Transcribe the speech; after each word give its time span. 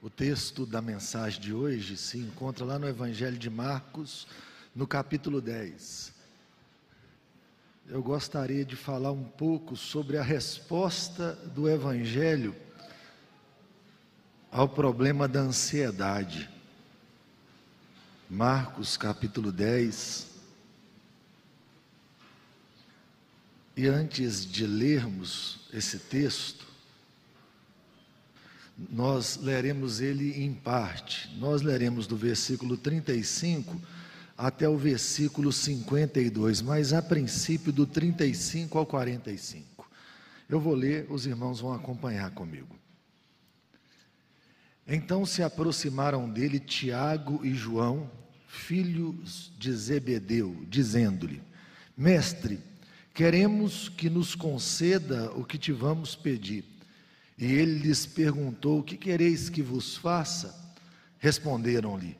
O 0.00 0.08
texto 0.08 0.64
da 0.64 0.80
mensagem 0.80 1.40
de 1.40 1.52
hoje 1.52 1.96
se 1.96 2.18
encontra 2.18 2.64
lá 2.64 2.78
no 2.78 2.86
Evangelho 2.86 3.36
de 3.36 3.50
Marcos, 3.50 4.28
no 4.72 4.86
capítulo 4.86 5.40
10. 5.40 6.12
Eu 7.88 8.00
gostaria 8.00 8.64
de 8.64 8.76
falar 8.76 9.10
um 9.10 9.24
pouco 9.24 9.74
sobre 9.74 10.16
a 10.16 10.22
resposta 10.22 11.32
do 11.52 11.68
Evangelho 11.68 12.54
ao 14.52 14.68
problema 14.68 15.26
da 15.26 15.40
ansiedade. 15.40 16.48
Marcos 18.30 18.96
capítulo 18.96 19.50
10. 19.50 20.28
E 23.76 23.88
antes 23.88 24.46
de 24.46 24.64
lermos 24.64 25.58
esse 25.72 25.98
texto, 25.98 26.67
nós 28.90 29.38
leremos 29.42 30.00
ele 30.00 30.44
em 30.44 30.54
parte. 30.54 31.28
Nós 31.38 31.62
leremos 31.62 32.06
do 32.06 32.16
versículo 32.16 32.76
35 32.76 33.80
até 34.36 34.68
o 34.68 34.76
versículo 34.76 35.52
52, 35.52 36.62
mas 36.62 36.92
a 36.92 37.02
princípio 37.02 37.72
do 37.72 37.84
35 37.84 38.78
ao 38.78 38.86
45. 38.86 39.90
Eu 40.48 40.60
vou 40.60 40.74
ler, 40.74 41.06
os 41.10 41.26
irmãos 41.26 41.58
vão 41.58 41.72
acompanhar 41.72 42.30
comigo. 42.30 42.76
Então 44.86 45.26
se 45.26 45.42
aproximaram 45.42 46.30
dele 46.30 46.60
Tiago 46.60 47.44
e 47.44 47.52
João, 47.52 48.08
filhos 48.46 49.52
de 49.58 49.72
Zebedeu, 49.72 50.64
dizendo-lhe: 50.68 51.42
Mestre, 51.96 52.60
queremos 53.12 53.88
que 53.88 54.08
nos 54.08 54.36
conceda 54.36 55.32
o 55.32 55.44
que 55.44 55.58
te 55.58 55.72
vamos 55.72 56.14
pedir. 56.14 56.64
E 57.38 57.46
ele 57.46 57.78
lhes 57.78 58.04
perguntou: 58.04 58.80
O 58.80 58.82
que 58.82 58.96
quereis 58.96 59.48
que 59.48 59.62
vos 59.62 59.96
faça? 59.96 60.54
Responderam-lhe: 61.18 62.18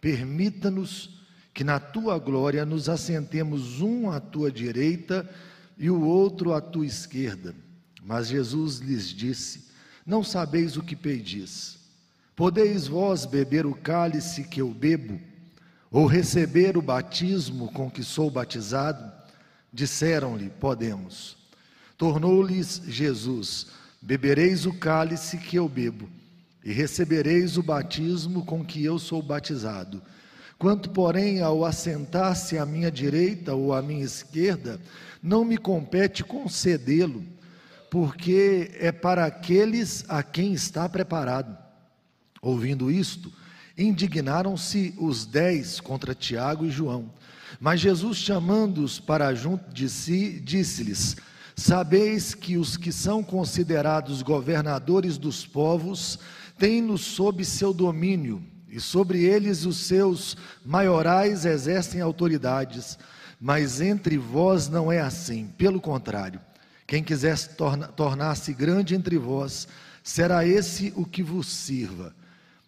Permita-nos 0.00 1.22
que 1.52 1.62
na 1.62 1.78
tua 1.78 2.18
glória 2.18 2.64
nos 2.64 2.88
assentemos 2.88 3.80
um 3.80 4.10
à 4.10 4.18
tua 4.18 4.50
direita 4.50 5.28
e 5.76 5.90
o 5.90 6.02
outro 6.02 6.52
à 6.52 6.60
tua 6.60 6.86
esquerda. 6.86 7.54
Mas 8.02 8.28
Jesus 8.28 8.78
lhes 8.78 9.08
disse: 9.08 9.68
Não 10.06 10.24
sabeis 10.24 10.76
o 10.76 10.82
que 10.82 10.96
pedis. 10.96 11.78
Podeis 12.34 12.86
vós 12.86 13.26
beber 13.26 13.64
o 13.64 13.74
cálice 13.74 14.44
que 14.44 14.60
eu 14.60 14.70
bebo, 14.70 15.20
ou 15.90 16.06
receber 16.06 16.76
o 16.76 16.82
batismo 16.82 17.70
com 17.72 17.88
que 17.90 18.02
sou 18.02 18.30
batizado? 18.30 19.12
Disseram-lhe: 19.72 20.50
Podemos. 20.50 21.36
Tornou-lhes 21.96 22.82
Jesus: 22.86 23.68
Bebereis 24.04 24.66
o 24.66 24.72
cálice 24.74 25.38
que 25.38 25.56
eu 25.56 25.66
bebo, 25.66 26.06
e 26.62 26.70
recebereis 26.70 27.56
o 27.56 27.62
batismo 27.62 28.44
com 28.44 28.62
que 28.62 28.84
eu 28.84 28.98
sou 28.98 29.22
batizado. 29.22 30.02
Quanto, 30.58 30.90
porém, 30.90 31.40
ao 31.40 31.64
assentar-se 31.64 32.58
à 32.58 32.66
minha 32.66 32.90
direita 32.90 33.54
ou 33.54 33.72
à 33.72 33.80
minha 33.80 34.04
esquerda, 34.04 34.78
não 35.22 35.42
me 35.42 35.56
compete 35.56 36.22
concedê-lo, 36.22 37.24
porque 37.90 38.72
é 38.78 38.92
para 38.92 39.24
aqueles 39.24 40.04
a 40.06 40.22
quem 40.22 40.52
está 40.52 40.86
preparado. 40.86 41.56
Ouvindo 42.42 42.90
isto, 42.90 43.32
indignaram-se 43.76 44.92
os 44.98 45.24
dez 45.24 45.80
contra 45.80 46.14
Tiago 46.14 46.66
e 46.66 46.70
João. 46.70 47.10
Mas 47.58 47.80
Jesus, 47.80 48.18
chamando-os 48.18 49.00
para 49.00 49.34
junto 49.34 49.72
de 49.72 49.88
si, 49.88 50.42
disse-lhes: 50.44 51.16
Sabeis 51.56 52.34
que 52.34 52.56
os 52.56 52.76
que 52.76 52.90
são 52.90 53.22
considerados 53.22 54.22
governadores 54.22 55.16
dos 55.16 55.46
povos 55.46 56.18
têm-nos 56.58 57.02
sob 57.02 57.44
seu 57.44 57.72
domínio, 57.72 58.42
e 58.68 58.80
sobre 58.80 59.22
eles 59.22 59.64
os 59.64 59.76
seus 59.86 60.36
maiorais 60.64 61.44
exercem 61.44 62.00
autoridades. 62.00 62.98
Mas 63.40 63.80
entre 63.80 64.18
vós 64.18 64.68
não 64.68 64.90
é 64.90 65.00
assim, 65.00 65.46
pelo 65.56 65.80
contrário. 65.80 66.40
Quem 66.86 67.02
quiser 67.02 67.38
tornar-se 67.94 68.52
grande 68.52 68.94
entre 68.94 69.16
vós, 69.16 69.68
será 70.02 70.44
esse 70.46 70.92
o 70.96 71.04
que 71.04 71.22
vos 71.22 71.46
sirva. 71.46 72.14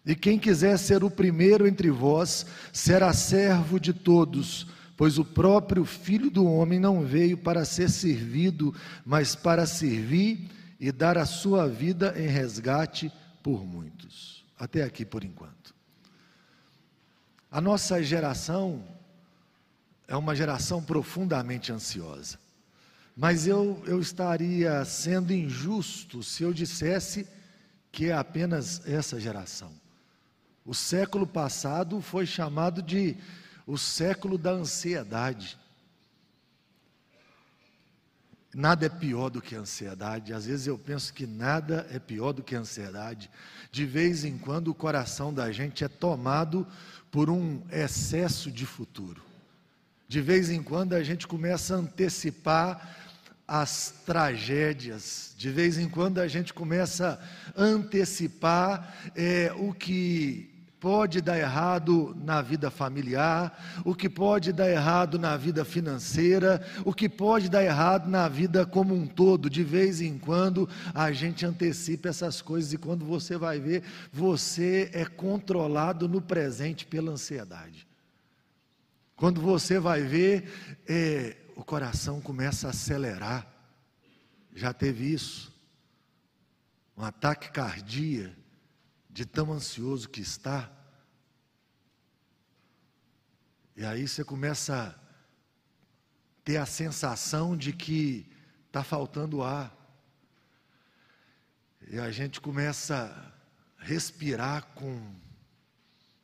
E 0.05 0.15
quem 0.15 0.39
quiser 0.39 0.77
ser 0.79 1.03
o 1.03 1.09
primeiro 1.09 1.67
entre 1.67 1.91
vós, 1.91 2.45
será 2.71 3.11
servo 3.11 3.79
de 3.79 3.91
todos, 3.91 4.65
pois 4.97 5.19
o 5.19 5.23
próprio 5.23 5.85
Filho 5.85 6.31
do 6.31 6.43
Homem 6.45 6.79
não 6.79 7.05
veio 7.05 7.37
para 7.37 7.63
ser 7.63 7.87
servido, 7.89 8.73
mas 9.05 9.35
para 9.35 9.67
servir 9.67 10.49
e 10.79 10.91
dar 10.91 11.19
a 11.19 11.25
sua 11.25 11.69
vida 11.69 12.15
em 12.17 12.27
resgate 12.27 13.11
por 13.43 13.63
muitos. 13.63 14.43
Até 14.57 14.81
aqui 14.81 15.05
por 15.05 15.23
enquanto. 15.23 15.75
A 17.51 17.61
nossa 17.61 18.01
geração 18.01 18.83
é 20.07 20.15
uma 20.15 20.35
geração 20.35 20.83
profundamente 20.83 21.71
ansiosa. 21.71 22.39
Mas 23.15 23.45
eu, 23.45 23.81
eu 23.85 23.99
estaria 23.99 24.83
sendo 24.83 25.31
injusto 25.31 26.23
se 26.23 26.43
eu 26.43 26.53
dissesse 26.53 27.27
que 27.91 28.07
é 28.07 28.13
apenas 28.13 28.87
essa 28.87 29.19
geração. 29.19 29.71
O 30.65 30.73
século 30.73 31.25
passado 31.25 32.01
foi 32.01 32.25
chamado 32.25 32.81
de 32.81 33.15
o 33.67 33.77
século 33.77 34.37
da 34.37 34.51
ansiedade. 34.51 35.57
Nada 38.55 38.85
é 38.85 38.89
pior 38.89 39.29
do 39.29 39.41
que 39.41 39.55
a 39.55 39.59
ansiedade. 39.59 40.33
Às 40.33 40.45
vezes 40.45 40.65
eu 40.65 40.77
penso 40.77 41.13
que 41.13 41.27
nada 41.27 41.85
é 41.91 41.99
pior 41.99 42.31
do 42.31 42.41
que 42.41 42.55
a 42.55 42.59
ansiedade. 42.59 43.29
De 43.69 43.85
vez 43.85 44.23
em 44.23 44.37
quando 44.37 44.69
o 44.69 44.73
coração 44.73 45.33
da 45.33 45.51
gente 45.51 45.83
é 45.83 45.89
tomado 45.89 46.65
por 47.11 47.29
um 47.29 47.61
excesso 47.69 48.49
de 48.49 48.65
futuro. 48.65 49.21
De 50.07 50.21
vez 50.21 50.49
em 50.49 50.63
quando 50.63 50.93
a 50.93 51.03
gente 51.03 51.27
começa 51.27 51.75
a 51.75 51.79
antecipar 51.79 52.95
as 53.45 54.01
tragédias. 54.05 55.35
De 55.37 55.49
vez 55.49 55.77
em 55.77 55.89
quando 55.89 56.19
a 56.19 56.27
gente 56.27 56.53
começa 56.53 57.19
a 57.53 57.61
antecipar 57.61 59.11
é, 59.13 59.51
o 59.57 59.73
que 59.73 60.56
pode 60.79 61.21
dar 61.21 61.37
errado 61.37 62.15
na 62.23 62.41
vida 62.41 62.69
familiar, 62.69 63.81
o 63.83 63.95
que 63.95 64.09
pode 64.09 64.53
dar 64.53 64.69
errado 64.69 65.17
na 65.17 65.35
vida 65.35 65.65
financeira, 65.65 66.65
o 66.85 66.93
que 66.93 67.09
pode 67.09 67.49
dar 67.49 67.63
errado 67.63 68.07
na 68.09 68.27
vida 68.27 68.65
como 68.65 68.93
um 68.93 69.07
todo. 69.07 69.49
De 69.49 69.63
vez 69.63 70.01
em 70.01 70.17
quando 70.17 70.69
a 70.93 71.11
gente 71.11 71.45
antecipa 71.45 72.09
essas 72.09 72.41
coisas 72.41 72.73
e 72.73 72.77
quando 72.77 73.05
você 73.05 73.37
vai 73.37 73.59
ver, 73.59 73.83
você 74.11 74.89
é 74.93 75.05
controlado 75.05 76.07
no 76.07 76.21
presente 76.21 76.85
pela 76.85 77.11
ansiedade. 77.11 77.87
Quando 79.15 79.41
você 79.41 79.79
vai 79.79 80.03
ver, 80.03 80.77
é, 80.87 81.37
o 81.55 81.63
coração 81.63 82.21
começa 82.21 82.67
a 82.67 82.69
acelerar. 82.69 83.47
Já 84.53 84.71
teve 84.73 85.11
isso? 85.11 85.51
Um 86.95 87.03
ataque 87.03 87.51
cardíaco 87.51 88.46
de 89.17 89.25
tão 89.25 89.51
ansioso 89.51 90.07
que 90.07 90.21
está. 90.21 90.71
E 93.75 93.83
aí 93.83 94.07
você 94.07 94.23
começa 94.23 94.95
a 94.95 94.95
ter 96.43 96.57
a 96.57 96.67
sensação 96.67 97.57
de 97.57 97.73
que 97.73 98.31
está 98.67 98.83
faltando 98.83 99.41
ar. 99.41 99.75
E 101.89 101.97
a 101.97 102.11
gente 102.11 102.39
começa 102.39 103.33
a 103.79 103.83
respirar 103.83 104.67
com 104.75 105.15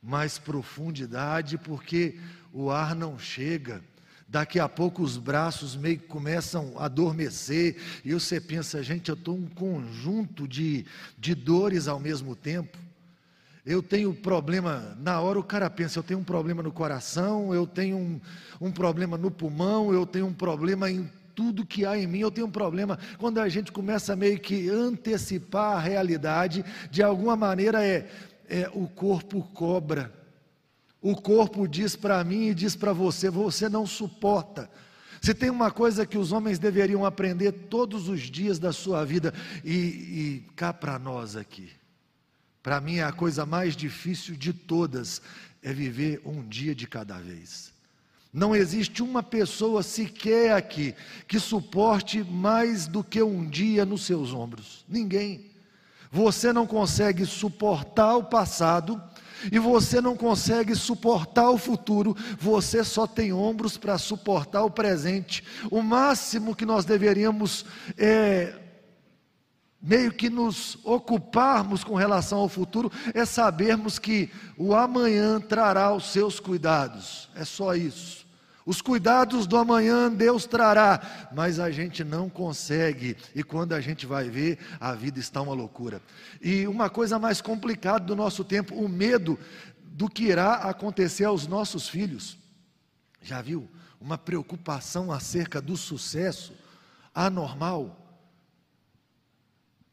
mais 0.00 0.38
profundidade, 0.38 1.58
porque 1.58 2.20
o 2.52 2.70
ar 2.70 2.94
não 2.94 3.18
chega. 3.18 3.82
Daqui 4.26 4.58
a 4.58 4.68
pouco 4.68 5.02
os 5.02 5.16
braços 5.16 5.76
meio 5.76 5.98
que 5.98 6.06
começam 6.06 6.72
a 6.76 6.86
adormecer, 6.86 7.76
e 8.04 8.12
você 8.12 8.40
pensa, 8.40 8.82
gente, 8.82 9.08
eu 9.08 9.14
estou 9.14 9.36
um 9.36 9.46
conjunto 9.46 10.48
de, 10.48 10.86
de 11.18 11.34
dores 11.34 11.86
ao 11.86 12.00
mesmo 12.00 12.34
tempo. 12.34 12.78
Eu 13.64 13.82
tenho 13.82 14.12
problema, 14.12 14.96
na 15.00 15.20
hora 15.20 15.38
o 15.38 15.42
cara 15.42 15.70
pensa, 15.70 15.98
eu 15.98 16.02
tenho 16.02 16.20
um 16.20 16.24
problema 16.24 16.62
no 16.62 16.72
coração, 16.72 17.54
eu 17.54 17.66
tenho 17.66 17.96
um, 17.96 18.20
um 18.60 18.70
problema 18.70 19.16
no 19.16 19.30
pulmão, 19.30 19.92
eu 19.92 20.04
tenho 20.04 20.26
um 20.26 20.34
problema 20.34 20.90
em 20.90 21.10
tudo 21.34 21.66
que 21.66 21.84
há 21.84 21.98
em 21.98 22.06
mim, 22.06 22.20
eu 22.20 22.30
tenho 22.30 22.46
um 22.46 22.50
problema. 22.50 22.98
Quando 23.18 23.38
a 23.38 23.48
gente 23.48 23.72
começa 23.72 24.14
meio 24.14 24.38
que 24.38 24.68
antecipar 24.68 25.76
a 25.76 25.80
realidade, 25.80 26.64
de 26.90 27.02
alguma 27.02 27.36
maneira 27.36 27.84
é, 27.84 28.08
é 28.48 28.70
o 28.72 28.86
corpo 28.86 29.42
cobra. 29.54 30.12
O 31.04 31.14
corpo 31.14 31.68
diz 31.68 31.94
para 31.94 32.24
mim 32.24 32.48
e 32.48 32.54
diz 32.54 32.74
para 32.74 32.94
você: 32.94 33.28
você 33.28 33.68
não 33.68 33.86
suporta. 33.86 34.70
Se 35.20 35.34
tem 35.34 35.50
uma 35.50 35.70
coisa 35.70 36.06
que 36.06 36.16
os 36.16 36.32
homens 36.32 36.58
deveriam 36.58 37.04
aprender 37.04 37.52
todos 37.52 38.08
os 38.08 38.22
dias 38.22 38.58
da 38.58 38.72
sua 38.72 39.04
vida, 39.04 39.34
e, 39.62 39.74
e 39.74 40.44
cá 40.56 40.72
para 40.72 40.98
nós 40.98 41.36
aqui, 41.36 41.70
para 42.62 42.80
mim, 42.80 43.00
a 43.00 43.12
coisa 43.12 43.44
mais 43.44 43.76
difícil 43.76 44.34
de 44.34 44.54
todas 44.54 45.20
é 45.62 45.74
viver 45.74 46.22
um 46.24 46.42
dia 46.42 46.74
de 46.74 46.86
cada 46.86 47.18
vez. 47.18 47.70
Não 48.32 48.56
existe 48.56 49.02
uma 49.02 49.22
pessoa 49.22 49.82
sequer 49.82 50.52
aqui 50.52 50.94
que 51.28 51.38
suporte 51.38 52.24
mais 52.24 52.86
do 52.86 53.04
que 53.04 53.22
um 53.22 53.46
dia 53.46 53.84
nos 53.84 54.06
seus 54.06 54.32
ombros. 54.32 54.86
Ninguém. 54.88 55.50
você 56.10 56.50
não 56.50 56.66
consegue 56.66 57.26
suportar 57.26 58.16
o 58.16 58.24
passado 58.24 59.02
e 59.50 59.58
você 59.58 60.00
não 60.00 60.16
consegue 60.16 60.74
suportar 60.74 61.50
o 61.50 61.58
futuro, 61.58 62.16
você 62.38 62.84
só 62.84 63.06
tem 63.06 63.32
ombros 63.32 63.76
para 63.76 63.98
suportar 63.98 64.62
o 64.64 64.70
presente. 64.70 65.44
O 65.70 65.82
máximo 65.82 66.54
que 66.54 66.64
nós 66.66 66.84
deveríamos 66.84 67.64
é, 67.96 68.54
meio 69.80 70.12
que 70.12 70.30
nos 70.30 70.78
ocuparmos 70.82 71.84
com 71.84 71.94
relação 71.94 72.38
ao 72.38 72.48
futuro 72.48 72.90
é 73.12 73.24
sabermos 73.26 73.98
que 73.98 74.30
o 74.56 74.74
amanhã 74.74 75.38
trará 75.38 75.94
os 75.94 76.10
seus 76.10 76.40
cuidados. 76.40 77.28
É 77.34 77.44
só 77.44 77.74
isso. 77.74 78.23
Os 78.66 78.80
cuidados 78.80 79.46
do 79.46 79.56
amanhã 79.58 80.10
Deus 80.10 80.46
trará, 80.46 81.28
mas 81.34 81.60
a 81.60 81.70
gente 81.70 82.02
não 82.02 82.30
consegue, 82.30 83.16
e 83.34 83.42
quando 83.42 83.74
a 83.74 83.80
gente 83.80 84.06
vai 84.06 84.30
ver, 84.30 84.58
a 84.80 84.94
vida 84.94 85.18
está 85.18 85.42
uma 85.42 85.54
loucura. 85.54 86.00
E 86.40 86.66
uma 86.66 86.88
coisa 86.88 87.18
mais 87.18 87.40
complicada 87.40 88.06
do 88.06 88.16
nosso 88.16 88.42
tempo, 88.42 88.74
o 88.74 88.88
medo 88.88 89.38
do 89.82 90.08
que 90.08 90.24
irá 90.24 90.54
acontecer 90.54 91.24
aos 91.24 91.46
nossos 91.46 91.88
filhos. 91.88 92.38
Já 93.20 93.42
viu? 93.42 93.68
Uma 94.00 94.18
preocupação 94.18 95.12
acerca 95.12 95.60
do 95.60 95.76
sucesso 95.76 96.52
anormal. 97.14 98.03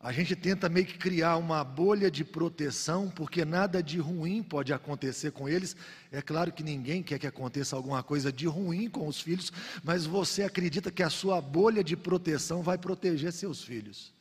A 0.04 0.12
gente 0.12 0.36
tenta 0.36 0.68
meio 0.68 0.88
que 0.88 0.98
criar 0.98 1.38
uma 1.38 1.64
bolha 1.64 2.10
de 2.10 2.26
proteção, 2.26 3.08
porque 3.08 3.46
nada 3.46 3.84
de 3.84 4.00
ruim 4.00 4.42
pode 4.42 4.74
acontecer 4.74 5.32
com 5.32 5.48
eles. 5.48 5.76
É 6.12 6.24
claro 6.24 6.52
que 6.52 6.64
ninguém 6.64 7.04
quer 7.04 7.20
que 7.20 7.28
aconteça 7.28 7.76
alguma 7.76 8.02
coisa 8.02 8.32
de 8.32 8.48
ruim 8.48 8.90
com 8.90 9.08
os 9.08 9.22
filhos, 9.22 9.54
mas 9.84 10.08
você 10.08 10.42
acredita 10.42 10.90
que 10.90 11.04
a 11.04 11.10
sua 11.10 11.40
bolha 11.40 11.84
de 11.84 11.96
proteção 11.96 12.64
vai 12.64 12.80
proteger 12.80 13.32
seus 13.32 13.64
filhos. 13.64 14.12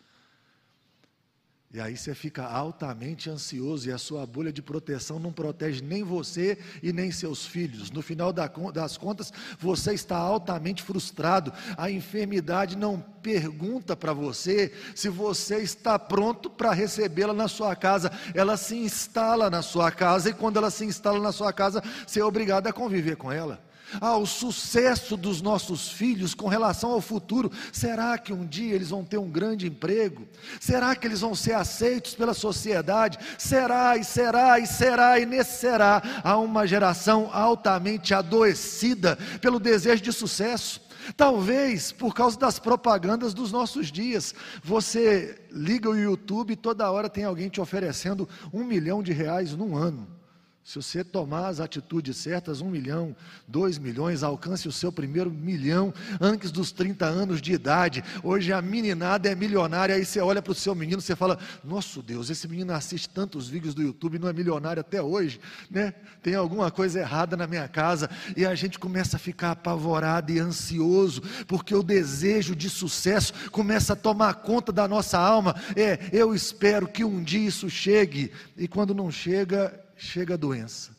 E 1.73 1.81
aí 1.81 1.97
você 1.97 2.17
fica 2.17 2.43
altamente 2.43 3.31
ansioso 3.31 3.89
e 3.89 3.93
a 3.93 3.99
sua 3.99 4.27
bolha 4.27 4.53
de 4.53 4.61
proteção 4.61 5.21
não 5.21 5.33
protege 5.33 5.81
nem 5.81 6.03
você 6.03 6.59
e 6.83 6.93
nem 6.93 7.13
seus 7.13 7.47
filhos. 7.47 7.93
No 7.93 8.03
final 8.03 8.33
das 8.33 8.97
contas, 8.97 9.33
você 9.57 9.95
está 9.95 10.17
altamente 10.17 10.83
frustrado. 10.83 11.53
A 11.77 11.89
enfermidade 11.89 12.77
não 12.77 12.99
pergunta 13.23 13.97
para 13.97 14.13
você 14.13 14.73
se 14.97 15.09
você 15.09 15.59
está 15.59 15.97
pronto 15.97 16.51
para 16.51 16.73
recebê-la 16.73 17.33
na 17.33 17.47
sua 17.47 17.77
casa. 17.77 18.11
Ela 18.35 18.57
se 18.57 18.75
instala 18.75 19.49
na 19.49 19.63
sua 19.63 19.93
casa 19.93 20.31
e 20.31 20.35
quando 20.35 20.57
ela 20.57 20.73
se 20.73 20.85
instala 20.85 21.21
na 21.21 21.31
sua 21.31 21.53
casa, 21.53 21.81
você 22.05 22.19
é 22.19 22.25
obrigado 22.25 22.67
a 22.67 22.73
conviver 22.73 23.15
com 23.15 23.31
ela 23.31 23.70
ao 24.01 24.27
sucesso 24.27 25.17
dos 25.17 25.41
nossos 25.41 25.89
filhos 25.89 26.35
com 26.35 26.49
relação 26.49 26.91
ao 26.93 27.01
futuro. 27.01 27.51
Será 27.73 28.19
que 28.19 28.33
um 28.33 28.47
dia 28.47 28.75
eles 28.75 28.91
vão 28.91 29.05
ter 29.05 29.19
um 29.19 29.31
grande 29.31 29.67
emprego? 29.67 30.27
Será 30.61 30.95
que 30.95 31.07
eles 31.07 31.21
vão 31.21 31.35
ser 31.35 31.55
aceitos 31.55 32.15
pela 32.15 32.35
sociedade? 32.35 33.19
Será 33.39 33.97
e 33.97 34.05
será 34.05 34.59
e 34.59 34.67
será 34.67 35.19
e 35.19 35.27
nesse 35.27 35.59
será 35.59 36.03
há 36.23 36.37
uma 36.37 36.67
geração 36.67 37.31
altamente 37.33 38.15
adoecida 38.15 39.17
pelo 39.41 39.59
desejo 39.59 40.03
de 40.03 40.13
sucesso. 40.13 40.81
Talvez 41.17 41.93
por 41.93 42.15
causa 42.15 42.39
das 42.39 42.59
propagandas 42.59 43.35
dos 43.35 43.51
nossos 43.51 43.91
dias. 43.91 44.35
Você 44.63 45.41
liga 45.51 45.89
o 45.89 45.97
YouTube 45.97 46.53
e 46.53 46.57
toda 46.57 46.91
hora 46.91 47.09
tem 47.09 47.25
alguém 47.25 47.49
te 47.49 47.61
oferecendo 47.61 48.29
um 48.53 48.63
milhão 48.65 49.03
de 49.03 49.13
reais 49.13 49.55
num 49.55 49.77
ano. 49.77 50.20
Se 50.63 50.77
você 50.77 51.03
tomar 51.03 51.49
as 51.49 51.59
atitudes 51.59 52.19
certas, 52.19 52.61
um 52.61 52.69
milhão, 52.71 53.17
dois 53.49 53.79
milhões, 53.79 54.23
alcance 54.23 54.69
o 54.69 54.73
seu 54.73 54.93
primeiro 54.93 55.31
milhão 55.31 55.93
antes 56.21 56.53
dos 56.53 56.71
30 56.71 57.07
anos 57.07 57.41
de 57.41 57.53
idade. 57.53 58.05
Hoje 58.23 58.53
a 58.53 58.61
meninada 58.61 59.29
é 59.29 59.35
milionária, 59.35 59.95
aí 59.95 60.05
você 60.05 60.21
olha 60.21 60.43
para 60.43 60.53
o 60.53 60.55
seu 60.55 60.75
menino, 60.75 61.01
você 61.01 61.17
fala: 61.17 61.39
Nosso 61.65 62.03
Deus, 62.03 62.29
esse 62.29 62.47
menino 62.47 62.75
assiste 62.75 63.09
tantos 63.09 63.49
vídeos 63.49 63.75
do 63.75 63.83
YouTube 63.83 64.17
e 64.17 64.19
não 64.19 64.29
é 64.29 64.33
milionário 64.35 64.83
até 64.83 65.03
hoje, 65.03 65.41
né? 65.71 65.95
Tem 66.23 66.35
alguma 66.35 66.71
coisa 66.71 67.01
errada 67.01 67.37
na 67.37 67.47
minha 67.47 67.67
casa. 67.67 68.11
E 68.37 68.45
a 68.45 68.55
gente 68.55 68.79
começa 68.79 69.17
a 69.17 69.21
ficar 69.21 69.53
apavorado 69.53 70.31
e 70.31 70.39
ansioso, 70.39 71.23
porque 71.49 71.75
o 71.75 71.83
desejo 71.83 72.55
de 72.55 72.69
sucesso 72.69 73.33
começa 73.51 73.95
a 73.95 73.97
tomar 73.97 74.35
conta 74.35 74.71
da 74.71 74.87
nossa 74.87 75.19
alma. 75.19 75.57
É, 75.75 75.99
eu 76.13 76.35
espero 76.35 76.87
que 76.87 77.03
um 77.03 77.23
dia 77.23 77.49
isso 77.49 77.69
chegue, 77.71 78.31
e 78.57 78.69
quando 78.69 78.95
não 78.95 79.11
chega, 79.11 79.90
chega 80.05 80.35
a 80.35 80.37
doença. 80.37 80.91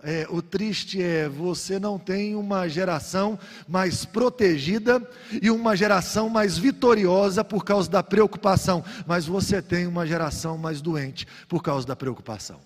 É, 0.00 0.28
o 0.30 0.40
triste 0.40 1.02
é 1.02 1.28
você 1.28 1.78
não 1.80 1.98
tem 1.98 2.36
uma 2.36 2.68
geração 2.68 3.36
mais 3.66 4.04
protegida 4.04 5.02
e 5.42 5.50
uma 5.50 5.74
geração 5.74 6.28
mais 6.28 6.56
vitoriosa 6.56 7.42
por 7.42 7.64
causa 7.64 7.90
da 7.90 8.00
preocupação, 8.00 8.84
mas 9.06 9.26
você 9.26 9.60
tem 9.60 9.88
uma 9.88 10.06
geração 10.06 10.56
mais 10.56 10.80
doente 10.80 11.26
por 11.48 11.64
causa 11.64 11.84
da 11.84 11.96
preocupação. 11.96 12.60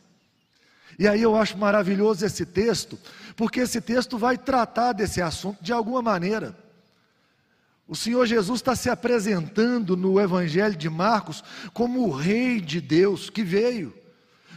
E 0.99 1.09
aí 1.09 1.23
eu 1.23 1.35
acho 1.35 1.57
maravilhoso 1.57 2.25
esse 2.25 2.45
texto, 2.45 2.99
porque 3.35 3.61
esse 3.61 3.81
texto 3.81 4.19
vai 4.19 4.37
tratar 4.37 4.93
desse 4.93 5.23
assunto 5.23 5.65
de 5.65 5.73
alguma 5.73 6.03
maneira. 6.03 6.55
O 7.89 7.97
Senhor 7.97 8.27
Jesus 8.27 8.61
está 8.61 8.77
se 8.77 8.91
apresentando 8.91 9.97
no 9.97 10.21
Evangelho 10.21 10.77
de 10.77 10.91
Marcos 10.91 11.43
como 11.73 12.07
o 12.07 12.11
Rei 12.11 12.61
de 12.61 12.79
Deus 12.79 13.31
que 13.31 13.43
veio 13.43 14.02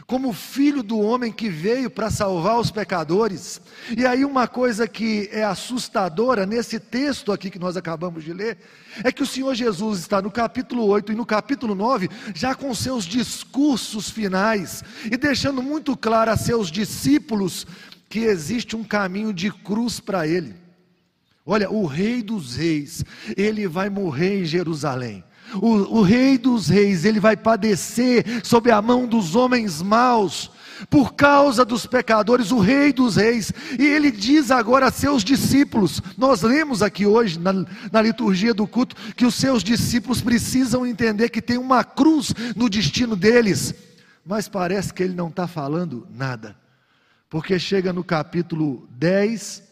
como 0.06 0.32
filho 0.32 0.84
do 0.84 1.00
homem 1.00 1.32
que 1.32 1.48
veio 1.48 1.90
para 1.90 2.10
salvar 2.10 2.60
os 2.60 2.70
pecadores. 2.70 3.60
E 3.96 4.06
aí, 4.06 4.24
uma 4.24 4.46
coisa 4.46 4.86
que 4.86 5.28
é 5.32 5.42
assustadora 5.42 6.46
nesse 6.46 6.78
texto 6.78 7.32
aqui 7.32 7.50
que 7.50 7.58
nós 7.58 7.76
acabamos 7.76 8.22
de 8.22 8.32
ler, 8.32 8.56
é 9.02 9.10
que 9.10 9.22
o 9.22 9.26
Senhor 9.26 9.52
Jesus 9.54 9.98
está 9.98 10.22
no 10.22 10.30
capítulo 10.30 10.86
8 10.86 11.12
e 11.12 11.16
no 11.16 11.26
capítulo 11.26 11.74
9, 11.74 12.08
já 12.34 12.54
com 12.54 12.72
seus 12.72 13.04
discursos 13.04 14.08
finais, 14.08 14.84
e 15.10 15.16
deixando 15.16 15.60
muito 15.60 15.96
claro 15.96 16.30
a 16.30 16.36
seus 16.36 16.70
discípulos 16.70 17.66
que 18.08 18.20
existe 18.20 18.76
um 18.76 18.84
caminho 18.84 19.32
de 19.32 19.50
cruz 19.50 19.98
para 19.98 20.26
ele. 20.26 20.54
Olha, 21.44 21.68
o 21.70 21.84
Rei 21.84 22.22
dos 22.22 22.56
Reis, 22.56 23.04
ele 23.36 23.66
vai 23.66 23.90
morrer 23.90 24.42
em 24.42 24.44
Jerusalém. 24.44 25.24
O, 25.54 25.98
o 25.98 26.02
Rei 26.02 26.36
dos 26.36 26.68
Reis, 26.68 27.04
ele 27.04 27.20
vai 27.20 27.36
padecer 27.36 28.24
sob 28.44 28.70
a 28.70 28.80
mão 28.82 29.06
dos 29.06 29.34
homens 29.34 29.80
maus, 29.80 30.50
por 30.90 31.14
causa 31.14 31.64
dos 31.64 31.86
pecadores, 31.86 32.50
o 32.50 32.58
Rei 32.58 32.92
dos 32.92 33.16
Reis, 33.16 33.52
e 33.78 33.84
ele 33.84 34.10
diz 34.10 34.50
agora 34.50 34.86
a 34.86 34.90
seus 34.90 35.24
discípulos, 35.24 36.02
nós 36.18 36.42
lemos 36.42 36.82
aqui 36.82 37.06
hoje 37.06 37.38
na, 37.38 37.52
na, 37.90 38.02
liturgia 38.02 38.52
do 38.52 38.66
culto, 38.66 38.94
que 39.14 39.24
os 39.24 39.34
seus 39.34 39.62
discípulos 39.62 40.20
precisam 40.20 40.86
entender 40.86 41.30
que 41.30 41.40
tem 41.40 41.56
uma 41.56 41.82
cruz 41.82 42.34
no 42.54 42.68
destino 42.68 43.16
deles, 43.16 43.74
mas 44.24 44.48
parece 44.48 44.92
que 44.92 45.02
ele 45.02 45.14
não 45.14 45.28
está 45.28 45.46
falando 45.46 46.06
nada, 46.14 46.56
porque 47.30 47.58
chega 47.58 47.92
no 47.92 48.04
capítulo 48.04 48.86
10, 48.90 49.62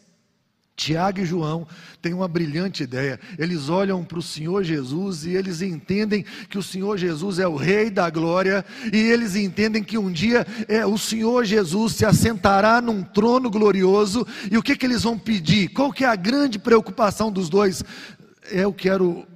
Tiago 0.76 1.20
e 1.20 1.24
João 1.24 1.66
têm 2.02 2.12
uma 2.12 2.26
brilhante 2.26 2.82
ideia. 2.82 3.20
Eles 3.38 3.68
olham 3.68 4.04
para 4.04 4.18
o 4.18 4.22
Senhor 4.22 4.64
Jesus 4.64 5.24
e 5.24 5.30
eles 5.30 5.62
entendem 5.62 6.24
que 6.48 6.58
o 6.58 6.62
Senhor 6.62 6.98
Jesus 6.98 7.38
é 7.38 7.46
o 7.46 7.54
Rei 7.56 7.90
da 7.90 8.10
glória, 8.10 8.64
e 8.92 8.96
eles 8.96 9.36
entendem 9.36 9.84
que 9.84 9.96
um 9.96 10.10
dia 10.10 10.44
é, 10.66 10.84
o 10.84 10.98
Senhor 10.98 11.44
Jesus 11.44 11.94
se 11.94 12.04
assentará 12.04 12.80
num 12.80 13.02
trono 13.02 13.48
glorioso, 13.48 14.26
e 14.50 14.58
o 14.58 14.62
que, 14.62 14.76
que 14.76 14.84
eles 14.84 15.04
vão 15.04 15.18
pedir? 15.18 15.68
Qual 15.68 15.92
que 15.92 16.04
é 16.04 16.08
a 16.08 16.16
grande 16.16 16.58
preocupação 16.58 17.30
dos 17.30 17.48
dois? 17.48 17.84
Eu 18.50 18.72
quero 18.72 19.26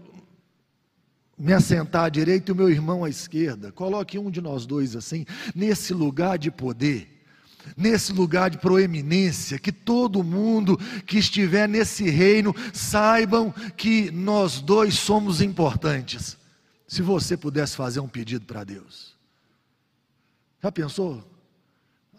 me 1.38 1.52
assentar 1.52 2.06
à 2.06 2.08
direita 2.08 2.50
e 2.50 2.52
o 2.52 2.56
meu 2.56 2.68
irmão 2.68 3.04
à 3.04 3.08
esquerda. 3.08 3.70
Coloque 3.70 4.18
um 4.18 4.28
de 4.28 4.40
nós 4.40 4.66
dois 4.66 4.96
assim, 4.96 5.24
nesse 5.54 5.94
lugar 5.94 6.36
de 6.36 6.50
poder 6.50 7.17
nesse 7.76 8.12
lugar 8.12 8.50
de 8.50 8.58
proeminência, 8.58 9.58
que 9.58 9.72
todo 9.72 10.24
mundo 10.24 10.78
que 11.06 11.18
estiver 11.18 11.68
nesse 11.68 12.08
reino 12.08 12.54
saibam 12.72 13.52
que 13.76 14.10
nós 14.10 14.60
dois 14.60 14.94
somos 14.94 15.40
importantes. 15.40 16.36
Se 16.86 17.02
você 17.02 17.36
pudesse 17.36 17.76
fazer 17.76 18.00
um 18.00 18.08
pedido 18.08 18.46
para 18.46 18.64
Deus, 18.64 19.16
já 20.62 20.72
pensou? 20.72 21.22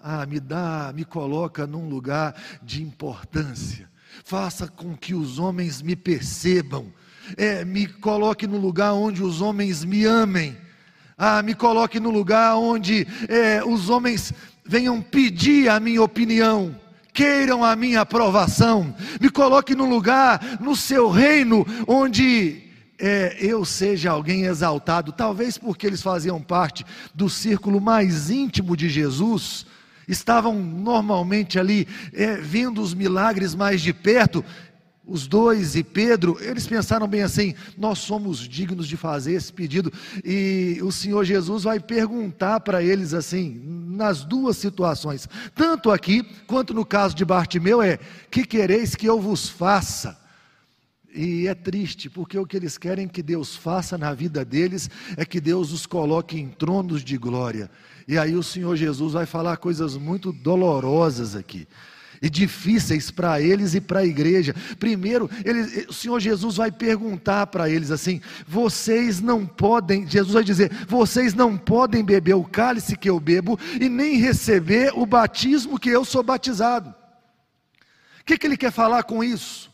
Ah, 0.02 0.26
me 0.26 0.40
dá, 0.40 0.94
me 0.96 1.04
coloca 1.04 1.68
num 1.68 1.90
lugar 1.90 2.34
de 2.64 2.82
importância, 2.82 3.90
faça 4.24 4.68
com 4.68 4.96
que 4.96 5.14
os 5.14 5.40
homens 5.40 5.82
me 5.82 5.96
percebam, 5.96 6.94
é, 7.38 7.66
me 7.66 7.86
coloque 7.88 8.48
no 8.48 8.58
lugar 8.58 8.94
onde 8.94 9.22
os 9.22 9.42
homens 9.42 9.84
me 9.84 10.06
amem. 10.06 10.58
Ah, 11.22 11.44
me 11.44 11.54
coloque 11.54 12.00
no 12.00 12.10
lugar 12.10 12.56
onde 12.56 13.06
é, 13.28 13.62
os 13.62 13.90
homens 13.90 14.34
venham 14.70 15.02
pedir 15.02 15.68
a 15.68 15.80
minha 15.80 16.04
opinião, 16.04 16.80
queiram 17.12 17.66
a 17.66 17.76
minha 17.76 18.02
aprovação, 18.02 18.96
me 19.20 19.28
coloque 19.28 19.74
no 19.74 19.90
lugar, 19.90 20.60
no 20.62 20.76
seu 20.76 21.10
reino, 21.10 21.66
onde 21.88 22.62
é, 23.00 23.36
eu 23.40 23.66
seja 23.66 24.12
alguém 24.12 24.44
exaltado, 24.44 25.12
talvez 25.12 25.58
porque 25.58 25.88
eles 25.88 26.04
faziam 26.04 26.40
parte 26.40 26.86
do 27.16 27.28
círculo 27.28 27.82
mais 27.82 28.30
íntimo 28.30 28.78
de 28.78 28.90
Jesus, 28.90 29.66
estavam 30.08 30.54
normalmente 30.54 31.58
ali 31.58 31.88
é, 32.14 32.36
vendo 32.36 32.80
os 32.80 32.94
milagres 32.94 33.56
mais 33.56 33.82
de 33.82 33.92
perto. 33.92 34.46
Os 35.10 35.28
dois 35.28 35.76
e 35.76 35.84
Pedro, 35.84 36.38
eles 36.40 36.68
pensaram 36.68 37.08
bem 37.08 37.24
assim: 37.24 37.56
nós 37.78 38.00
somos 38.00 38.40
dignos 38.40 38.88
de 38.88 38.96
fazer 38.96 39.34
esse 39.34 39.52
pedido. 39.52 39.92
E 40.24 40.80
o 40.84 40.92
Senhor 40.92 41.24
Jesus 41.26 41.64
vai 41.64 41.80
perguntar 41.80 42.60
para 42.60 42.84
eles 42.84 43.14
assim, 43.14 43.62
nas 43.66 44.24
duas 44.24 44.58
situações, 44.58 45.28
tanto 45.56 45.92
aqui 45.92 46.24
quanto 46.46 46.74
no 46.74 46.86
caso 46.86 47.16
de 47.16 47.26
Bartimeu: 47.26 47.82
é, 47.82 47.98
que 48.30 48.46
quereis 48.46 48.96
que 48.96 49.08
eu 49.08 49.20
vos 49.20 49.50
faça? 49.50 50.18
E 51.14 51.48
é 51.48 51.56
triste, 51.56 52.08
porque 52.08 52.38
o 52.38 52.46
que 52.46 52.56
eles 52.56 52.78
querem 52.78 53.08
que 53.08 53.24
Deus 53.24 53.56
faça 53.56 53.98
na 53.98 54.14
vida 54.14 54.46
deles 54.46 54.88
é 55.18 55.26
que 55.26 55.42
Deus 55.42 55.72
os 55.72 55.88
coloque 55.88 56.40
em 56.40 56.50
tronos 56.50 57.04
de 57.04 57.18
glória. 57.18 57.70
E 58.08 58.16
aí 58.16 58.36
o 58.36 58.44
Senhor 58.44 58.76
Jesus 58.76 59.14
vai 59.14 59.26
falar 59.26 59.58
coisas 59.58 59.98
muito 59.98 60.32
dolorosas 60.32 61.36
aqui 61.36 61.68
e 62.22 62.30
difíceis 62.30 63.10
para 63.10 63.42
eles 63.42 63.74
e 63.74 63.82
para 63.82 64.00
a 64.00 64.06
igreja. 64.06 64.56
Primeiro, 64.80 65.30
o 65.88 65.94
Senhor 65.94 66.20
Jesus 66.20 66.58
vai 66.58 66.72
perguntar 66.72 67.48
para 67.48 67.70
eles 67.70 67.92
assim: 67.92 68.22
vocês 68.48 69.20
não 69.22 69.46
podem, 69.46 70.08
Jesus 70.08 70.34
vai 70.34 70.44
dizer, 70.44 70.72
vocês 70.88 71.34
não 71.34 71.58
podem 71.58 72.04
beber 72.04 72.36
o 72.36 72.44
cálice 72.44 72.98
que 72.98 73.10
eu 73.10 73.20
bebo 73.20 73.60
e 73.80 73.90
nem 73.90 74.18
receber 74.18 74.92
o 74.96 75.06
batismo 75.06 75.80
que 75.80 75.90
eu 75.90 76.04
sou 76.04 76.24
batizado. 76.24 76.94
O 78.22 78.26
que, 78.26 78.38
que 78.38 78.46
ele 78.46 78.58
quer 78.58 78.72
falar 78.72 79.04
com 79.04 79.24
isso? 79.24 79.70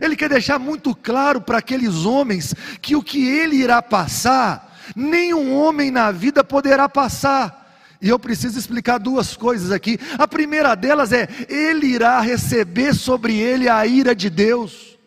Ele 0.00 0.16
quer 0.16 0.28
deixar 0.28 0.58
muito 0.58 0.94
claro 0.94 1.40
para 1.40 1.58
aqueles 1.58 2.04
homens 2.04 2.54
que 2.80 2.94
o 2.94 3.02
que 3.02 3.26
ele 3.26 3.56
irá 3.56 3.82
passar, 3.82 4.78
nenhum 4.94 5.52
homem 5.54 5.90
na 5.90 6.12
vida 6.12 6.44
poderá 6.44 6.88
passar. 6.88 7.59
E 8.00 8.08
eu 8.08 8.18
preciso 8.18 8.58
explicar 8.58 8.98
duas 8.98 9.36
coisas 9.36 9.70
aqui. 9.70 9.98
A 10.18 10.26
primeira 10.26 10.74
delas 10.74 11.12
é: 11.12 11.28
ele 11.48 11.86
irá 11.86 12.20
receber 12.20 12.94
sobre 12.94 13.36
ele 13.36 13.68
a 13.68 13.86
ira 13.86 14.14
de 14.14 14.30
Deus. 14.30 14.98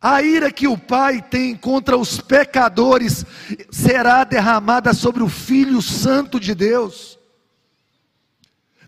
A 0.00 0.22
ira 0.22 0.52
que 0.52 0.68
o 0.68 0.78
Pai 0.78 1.20
tem 1.20 1.56
contra 1.56 1.98
os 1.98 2.20
pecadores 2.20 3.24
será 3.68 4.22
derramada 4.22 4.94
sobre 4.94 5.24
o 5.24 5.28
Filho 5.28 5.82
Santo 5.82 6.38
de 6.38 6.54
Deus. 6.54 7.18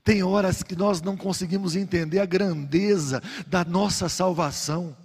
Tem 0.05 0.23
horas 0.23 0.63
que 0.63 0.77
nós 0.77 1.03
não 1.03 1.17
conseguimos 1.17 1.75
entender 1.75 2.21
a 2.21 2.27
grandeza 2.27 3.21
da 3.47 3.65
nossa 3.65 4.09
salvação. 4.09 4.97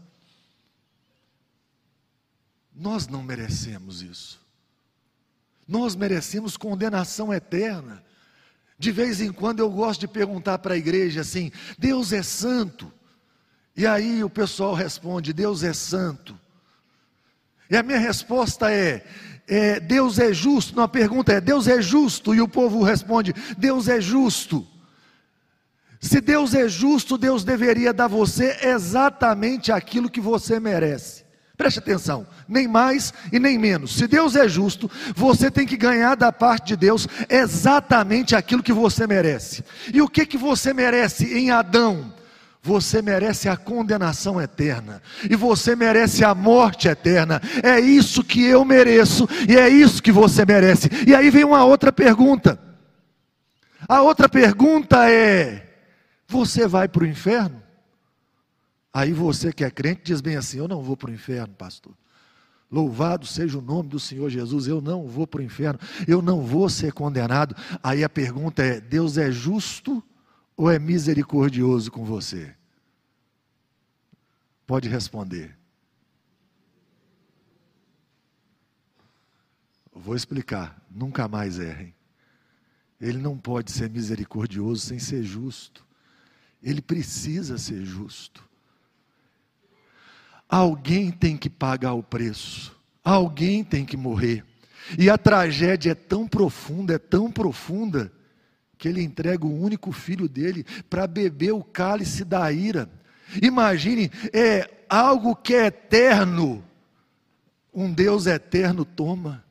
Nós 2.73 3.07
não 3.07 3.23
merecemos 3.23 4.03
isso. 4.03 4.44
Nós 5.67 5.95
merecemos 5.95 6.57
condenação 6.57 7.33
eterna. 7.33 8.03
De 8.77 8.91
vez 8.91 9.21
em 9.21 9.31
quando 9.31 9.59
eu 9.59 9.69
gosto 9.69 10.01
de 10.01 10.07
perguntar 10.07 10.59
para 10.59 10.73
a 10.73 10.77
igreja 10.77 11.21
assim: 11.21 11.51
Deus 11.77 12.13
é 12.13 12.21
santo? 12.21 12.91
E 13.75 13.85
aí 13.85 14.23
o 14.23 14.29
pessoal 14.29 14.73
responde: 14.73 15.33
Deus 15.33 15.63
é 15.63 15.73
santo. 15.73 16.39
E 17.69 17.75
a 17.75 17.81
minha 17.81 17.97
resposta 17.97 18.71
é, 18.71 19.03
é: 19.47 19.79
Deus 19.79 20.19
é 20.19 20.33
justo. 20.33 20.75
Não, 20.75 20.83
a 20.83 20.87
pergunta 20.87 21.33
é: 21.33 21.41
Deus 21.41 21.67
é 21.67 21.81
justo? 21.81 22.35
E 22.35 22.41
o 22.41 22.47
povo 22.47 22.83
responde: 22.83 23.33
Deus 23.57 23.87
é 23.87 23.99
justo. 23.99 24.67
Se 25.99 26.21
Deus 26.21 26.53
é 26.53 26.69
justo, 26.69 27.17
Deus 27.17 27.43
deveria 27.43 27.91
dar 27.91 28.05
a 28.05 28.09
você 28.09 28.59
exatamente 28.61 29.71
aquilo 29.71 30.09
que 30.09 30.21
você 30.21 30.59
merece. 30.59 31.24
Preste 31.57 31.79
atenção, 31.79 32.27
nem 32.47 32.67
mais 32.67 33.13
e 33.31 33.39
nem 33.39 33.57
menos. 33.57 33.95
Se 33.95 34.07
Deus 34.07 34.35
é 34.35 34.47
justo, 34.47 34.91
você 35.15 35.49
tem 35.49 35.65
que 35.65 35.77
ganhar 35.77 36.15
da 36.15 36.31
parte 36.31 36.67
de 36.67 36.75
Deus 36.75 37.07
exatamente 37.29 38.35
aquilo 38.35 38.63
que 38.63 38.73
você 38.73 39.07
merece. 39.07 39.63
E 39.93 40.01
o 40.01 40.09
que 40.09 40.25
que 40.25 40.37
você 40.37 40.73
merece 40.73 41.33
em 41.33 41.51
Adão? 41.51 42.13
Você 42.61 42.99
merece 42.99 43.47
a 43.47 43.55
condenação 43.55 44.41
eterna, 44.41 44.99
e 45.29 45.35
você 45.35 45.75
merece 45.75 46.25
a 46.25 46.33
morte 46.33 46.87
eterna. 46.87 47.39
É 47.61 47.79
isso 47.79 48.23
que 48.23 48.43
eu 48.43 48.65
mereço, 48.65 49.29
e 49.47 49.55
é 49.55 49.69
isso 49.69 50.01
que 50.01 50.11
você 50.11 50.43
merece. 50.43 50.89
E 51.07 51.13
aí 51.13 51.29
vem 51.29 51.43
uma 51.43 51.63
outra 51.63 51.93
pergunta. 51.93 52.59
A 53.87 54.01
outra 54.01 54.27
pergunta 54.27 55.09
é: 55.09 55.63
você 56.27 56.67
vai 56.67 56.87
para 56.87 57.03
o 57.03 57.07
inferno? 57.07 57.64
Aí 58.95 59.11
você 59.11 59.51
que 59.51 59.65
é 59.65 59.69
crente 59.69 60.03
diz 60.05 60.21
bem 60.21 60.37
assim: 60.37 60.57
Eu 60.57 60.69
não 60.69 60.81
vou 60.81 60.95
para 60.95 61.11
o 61.11 61.13
inferno, 61.13 61.53
pastor. 61.53 61.93
Louvado 62.71 63.25
seja 63.25 63.59
o 63.59 63.61
nome 63.61 63.89
do 63.89 63.99
Senhor 63.99 64.29
Jesus, 64.29 64.67
eu 64.67 64.79
não 64.79 65.05
vou 65.05 65.27
para 65.27 65.41
o 65.41 65.43
inferno, 65.43 65.77
eu 66.07 66.21
não 66.21 66.41
vou 66.41 66.69
ser 66.69 66.93
condenado. 66.93 67.53
Aí 67.83 68.05
a 68.05 68.09
pergunta 68.09 68.63
é: 68.63 68.79
Deus 68.79 69.17
é 69.17 69.29
justo 69.29 70.01
ou 70.55 70.71
é 70.71 70.79
misericordioso 70.79 71.91
com 71.91 72.05
você? 72.05 72.55
Pode 74.65 74.87
responder. 74.87 75.57
Vou 79.93 80.15
explicar, 80.15 80.81
nunca 80.89 81.27
mais 81.27 81.59
errem. 81.59 81.93
Ele 83.01 83.17
não 83.17 83.37
pode 83.37 83.73
ser 83.73 83.89
misericordioso 83.89 84.85
sem 84.85 84.99
ser 84.99 85.21
justo. 85.21 85.85
Ele 86.63 86.81
precisa 86.81 87.57
ser 87.57 87.83
justo. 87.83 88.44
Alguém 90.49 91.11
tem 91.11 91.35
que 91.35 91.49
pagar 91.49 91.93
o 91.93 92.03
preço, 92.03 92.75
alguém 93.03 93.63
tem 93.63 93.83
que 93.85 93.97
morrer. 93.97 94.43
E 94.97 95.09
a 95.09 95.17
tragédia 95.17 95.91
é 95.91 95.95
tão 95.95 96.27
profunda, 96.27 96.93
é 96.93 96.99
tão 96.99 97.31
profunda, 97.31 98.11
que 98.77 98.87
ele 98.87 99.01
entrega 99.01 99.45
o 99.45 99.61
único 99.61 99.91
filho 99.91 100.29
dele 100.29 100.65
para 100.89 101.07
beber 101.07 101.53
o 101.53 101.63
cálice 101.63 102.23
da 102.23 102.51
ira. 102.51 102.89
Imagine, 103.41 104.11
é 104.31 104.69
algo 104.87 105.35
que 105.35 105.55
é 105.55 105.67
eterno, 105.67 106.63
um 107.73 107.91
Deus 107.91 108.27
eterno 108.27 108.85
toma. 108.85 109.43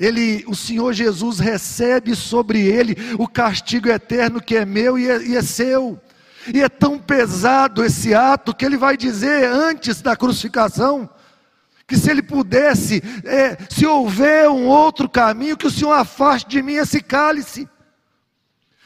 Ele, 0.00 0.44
o 0.48 0.54
Senhor 0.56 0.92
Jesus 0.92 1.38
recebe 1.38 2.16
sobre 2.16 2.60
ele 2.60 2.96
o 3.18 3.28
castigo 3.28 3.88
eterno 3.88 4.40
que 4.40 4.56
é 4.56 4.64
meu 4.64 4.98
e 4.98 5.08
é, 5.08 5.22
e 5.22 5.36
é 5.36 5.42
seu. 5.42 6.00
E 6.52 6.62
é 6.62 6.68
tão 6.68 6.98
pesado 6.98 7.84
esse 7.84 8.14
ato 8.14 8.54
que 8.54 8.64
ele 8.64 8.76
vai 8.76 8.96
dizer 8.96 9.48
antes 9.48 10.02
da 10.02 10.16
crucificação 10.16 11.08
que 11.86 11.96
se 11.96 12.10
ele 12.10 12.22
pudesse, 12.22 13.02
é, 13.24 13.58
se 13.68 13.86
houver 13.86 14.48
um 14.48 14.66
outro 14.66 15.08
caminho, 15.08 15.56
que 15.56 15.66
o 15.66 15.70
Senhor 15.70 15.92
afaste 15.92 16.48
de 16.48 16.62
mim 16.62 16.74
esse 16.74 17.00
cálice. 17.02 17.68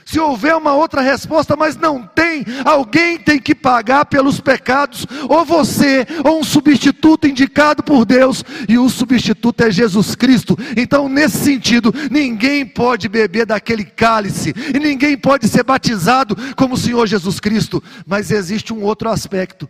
Se 0.09 0.19
houver 0.19 0.57
uma 0.57 0.73
outra 0.73 1.03
resposta, 1.03 1.55
mas 1.55 1.77
não 1.77 2.03
tem, 2.03 2.43
alguém 2.65 3.19
tem 3.19 3.39
que 3.39 3.55
pagar 3.55 4.07
pelos 4.07 4.41
pecados, 4.41 5.07
ou 5.29 5.45
você, 5.45 6.07
ou 6.25 6.41
um 6.41 6.43
substituto 6.43 7.27
indicado 7.27 7.83
por 7.83 8.07
Deus, 8.07 8.43
e 8.67 8.79
o 8.79 8.89
substituto 8.89 9.65
é 9.65 9.71
Jesus 9.71 10.15
Cristo. 10.15 10.59
Então, 10.79 11.11
nesse 11.11 11.37
sentido, 11.37 11.93
ninguém 12.11 12.65
pode 12.65 13.07
beber 13.07 13.45
daquele 13.45 13.85
cálice, 13.85 14.55
e 14.75 14.79
ninguém 14.79 15.15
pode 15.15 15.47
ser 15.47 15.63
batizado 15.63 16.35
como 16.57 16.73
o 16.73 16.79
Senhor 16.79 17.07
Jesus 17.07 17.39
Cristo, 17.39 17.85
mas 18.07 18.31
existe 18.31 18.73
um 18.73 18.83
outro 18.85 19.11
aspecto, 19.11 19.69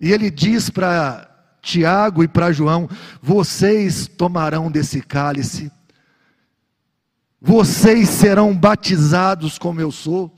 e 0.00 0.12
ele 0.12 0.30
diz 0.30 0.70
para 0.70 1.28
Tiago 1.60 2.22
e 2.22 2.28
para 2.28 2.52
João: 2.52 2.88
vocês 3.20 4.06
tomarão 4.06 4.70
desse 4.70 5.02
cálice 5.02 5.72
vocês 7.44 8.08
serão 8.08 8.56
batizados 8.56 9.58
como 9.58 9.80
eu 9.80 9.90
sou. 9.90 10.32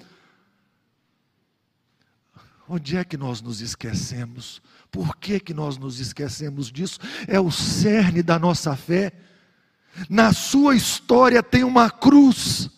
Onde 2.66 2.96
é 2.96 3.04
que 3.04 3.18
nós 3.18 3.42
nos 3.42 3.60
esquecemos? 3.60 4.62
Por 4.90 5.14
que, 5.18 5.38
que 5.38 5.52
nós 5.52 5.76
nos 5.76 6.00
esquecemos 6.00 6.72
disso? 6.72 6.98
É 7.28 7.38
o 7.38 7.50
cerne 7.50 8.22
da 8.22 8.38
nossa 8.38 8.74
fé. 8.74 9.12
Na 10.08 10.32
sua 10.32 10.74
história 10.74 11.42
tem 11.42 11.62
uma 11.62 11.90
cruz. 11.90 12.70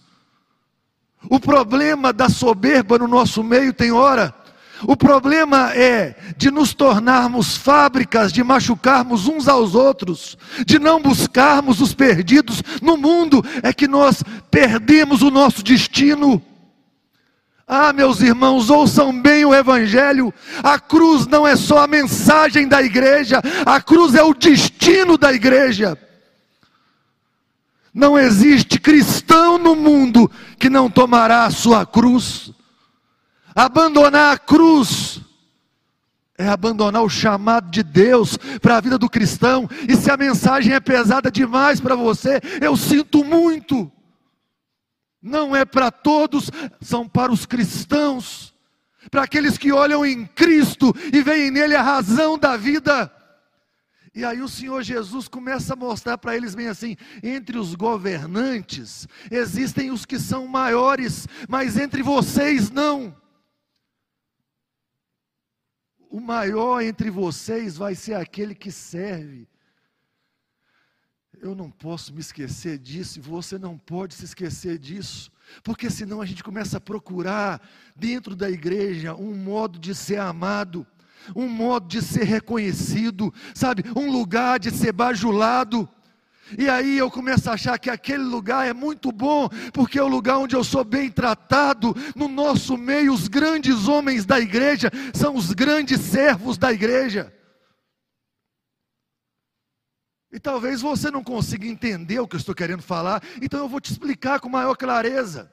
O 1.30 1.38
problema 1.38 2.12
da 2.12 2.28
soberba 2.28 2.98
no 2.98 3.06
nosso 3.06 3.44
meio 3.44 3.72
tem 3.72 3.92
hora 3.92 4.34
o 4.82 4.96
problema 4.96 5.72
é 5.74 6.14
de 6.36 6.50
nos 6.50 6.74
tornarmos 6.74 7.56
fábricas, 7.56 8.32
de 8.32 8.42
machucarmos 8.44 9.26
uns 9.26 9.48
aos 9.48 9.74
outros, 9.74 10.36
de 10.66 10.78
não 10.78 11.00
buscarmos 11.00 11.80
os 11.80 11.94
perdidos 11.94 12.62
no 12.82 12.96
mundo, 12.96 13.44
é 13.62 13.72
que 13.72 13.88
nós 13.88 14.22
perdemos 14.50 15.22
o 15.22 15.30
nosso 15.30 15.62
destino. 15.62 16.42
Ah, 17.66 17.92
meus 17.92 18.20
irmãos, 18.20 18.70
ouçam 18.70 19.18
bem 19.20 19.44
o 19.44 19.54
Evangelho. 19.54 20.32
A 20.62 20.78
cruz 20.78 21.26
não 21.26 21.46
é 21.46 21.56
só 21.56 21.78
a 21.78 21.86
mensagem 21.86 22.68
da 22.68 22.82
igreja, 22.82 23.42
a 23.64 23.80
cruz 23.80 24.14
é 24.14 24.22
o 24.22 24.34
destino 24.34 25.16
da 25.16 25.32
igreja. 25.32 25.98
Não 27.92 28.18
existe 28.18 28.78
cristão 28.78 29.56
no 29.56 29.74
mundo 29.74 30.30
que 30.58 30.68
não 30.68 30.90
tomará 30.90 31.44
a 31.44 31.50
sua 31.50 31.86
cruz. 31.86 32.52
Abandonar 33.56 34.34
a 34.34 34.38
cruz 34.38 35.18
é 36.36 36.46
abandonar 36.46 37.02
o 37.02 37.08
chamado 37.08 37.70
de 37.70 37.82
Deus 37.82 38.36
para 38.60 38.76
a 38.76 38.80
vida 38.82 38.98
do 38.98 39.08
cristão. 39.08 39.66
E 39.88 39.96
se 39.96 40.10
a 40.10 40.16
mensagem 40.18 40.74
é 40.74 40.80
pesada 40.80 41.30
demais 41.30 41.80
para 41.80 41.96
você, 41.96 42.38
eu 42.60 42.76
sinto 42.76 43.24
muito. 43.24 43.90
Não 45.22 45.56
é 45.56 45.64
para 45.64 45.90
todos, 45.90 46.50
são 46.82 47.08
para 47.08 47.32
os 47.32 47.46
cristãos. 47.46 48.54
para 49.10 49.22
aqueles 49.22 49.56
que 49.56 49.72
olham 49.72 50.04
em 50.04 50.26
Cristo 50.26 50.92
e 51.12 51.22
veem 51.22 51.50
nele 51.50 51.76
a 51.76 51.82
razão 51.82 52.36
da 52.36 52.56
vida. 52.56 53.10
E 54.14 54.24
aí 54.24 54.42
o 54.42 54.48
Senhor 54.48 54.82
Jesus 54.82 55.28
começa 55.28 55.74
a 55.74 55.76
mostrar 55.76 56.18
para 56.18 56.36
eles 56.36 56.54
bem 56.54 56.68
assim: 56.68 56.96
entre 57.22 57.56
os 57.56 57.74
governantes 57.74 59.06
existem 59.30 59.90
os 59.90 60.04
que 60.04 60.18
são 60.18 60.46
maiores, 60.46 61.26
mas 61.48 61.78
entre 61.78 62.02
vocês 62.02 62.70
não. 62.70 63.14
O 66.10 66.20
maior 66.20 66.82
entre 66.82 67.10
vocês 67.10 67.76
vai 67.76 67.94
ser 67.94 68.14
aquele 68.14 68.54
que 68.54 68.70
serve. 68.70 69.48
Eu 71.40 71.54
não 71.54 71.70
posso 71.70 72.14
me 72.14 72.20
esquecer 72.20 72.78
disso, 72.78 73.18
e 73.18 73.22
você 73.22 73.58
não 73.58 73.76
pode 73.76 74.14
se 74.14 74.24
esquecer 74.24 74.78
disso, 74.78 75.30
porque 75.62 75.90
senão 75.90 76.20
a 76.20 76.26
gente 76.26 76.42
começa 76.42 76.78
a 76.78 76.80
procurar 76.80 77.60
dentro 77.94 78.34
da 78.34 78.50
igreja 78.50 79.14
um 79.14 79.34
modo 79.34 79.78
de 79.78 79.94
ser 79.94 80.18
amado 80.18 80.86
um 81.34 81.48
modo 81.48 81.88
de 81.88 82.02
ser 82.02 82.24
reconhecido, 82.24 83.32
sabe? 83.54 83.82
Um 83.96 84.10
lugar 84.10 84.60
de 84.60 84.70
ser 84.70 84.92
bajulado. 84.92 85.88
E 86.58 86.68
aí 86.68 86.96
eu 86.98 87.10
começo 87.10 87.50
a 87.50 87.54
achar 87.54 87.78
que 87.78 87.90
aquele 87.90 88.22
lugar 88.22 88.66
é 88.66 88.72
muito 88.72 89.10
bom, 89.10 89.48
porque 89.72 89.98
é 89.98 90.02
o 90.02 90.08
lugar 90.08 90.38
onde 90.38 90.54
eu 90.54 90.62
sou 90.62 90.84
bem 90.84 91.10
tratado. 91.10 91.94
No 92.14 92.28
nosso 92.28 92.76
meio, 92.76 93.12
os 93.12 93.26
grandes 93.26 93.88
homens 93.88 94.24
da 94.24 94.38
igreja 94.38 94.90
são 95.14 95.34
os 95.34 95.52
grandes 95.52 96.00
servos 96.00 96.56
da 96.56 96.72
igreja. 96.72 97.32
E 100.30 100.38
talvez 100.38 100.82
você 100.82 101.10
não 101.10 101.24
consiga 101.24 101.66
entender 101.66 102.20
o 102.20 102.28
que 102.28 102.36
eu 102.36 102.40
estou 102.40 102.54
querendo 102.54 102.82
falar, 102.82 103.22
então 103.40 103.60
eu 103.60 103.68
vou 103.68 103.80
te 103.80 103.90
explicar 103.90 104.38
com 104.38 104.48
maior 104.48 104.76
clareza. 104.76 105.50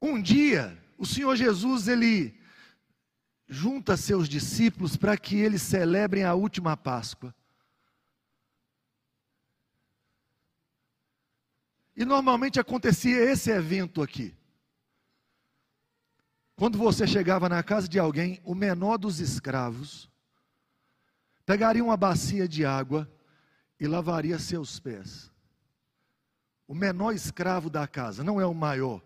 Um 0.00 0.20
dia, 0.20 0.76
o 0.96 1.04
Senhor 1.04 1.36
Jesus, 1.36 1.86
ele 1.86 2.38
junta 3.48 3.96
seus 3.96 4.28
discípulos 4.28 4.96
para 4.96 5.16
que 5.16 5.36
eles 5.36 5.62
celebrem 5.62 6.24
a 6.24 6.34
última 6.34 6.76
Páscoa. 6.76 7.34
E 11.96 12.04
normalmente 12.04 12.60
acontecia 12.60 13.18
esse 13.18 13.50
evento 13.50 14.02
aqui. 14.02 14.34
Quando 16.54 16.78
você 16.78 17.06
chegava 17.06 17.48
na 17.48 17.62
casa 17.62 17.88
de 17.88 17.98
alguém, 17.98 18.40
o 18.44 18.54
menor 18.54 18.98
dos 18.98 19.20
escravos 19.20 20.10
pegaria 21.44 21.82
uma 21.82 21.96
bacia 21.96 22.48
de 22.48 22.64
água 22.64 23.10
e 23.78 23.86
lavaria 23.86 24.38
seus 24.38 24.78
pés. 24.78 25.30
O 26.66 26.74
menor 26.74 27.12
escravo 27.12 27.70
da 27.70 27.86
casa, 27.86 28.24
não 28.24 28.40
é 28.40 28.46
o 28.46 28.54
maior 28.54 29.00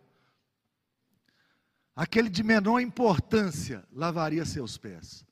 aquele 2.00 2.30
de 2.30 2.42
menor 2.42 2.80
importância 2.80 3.84
lavaria 3.92 4.46
seus 4.46 4.78
pés. 4.78 5.22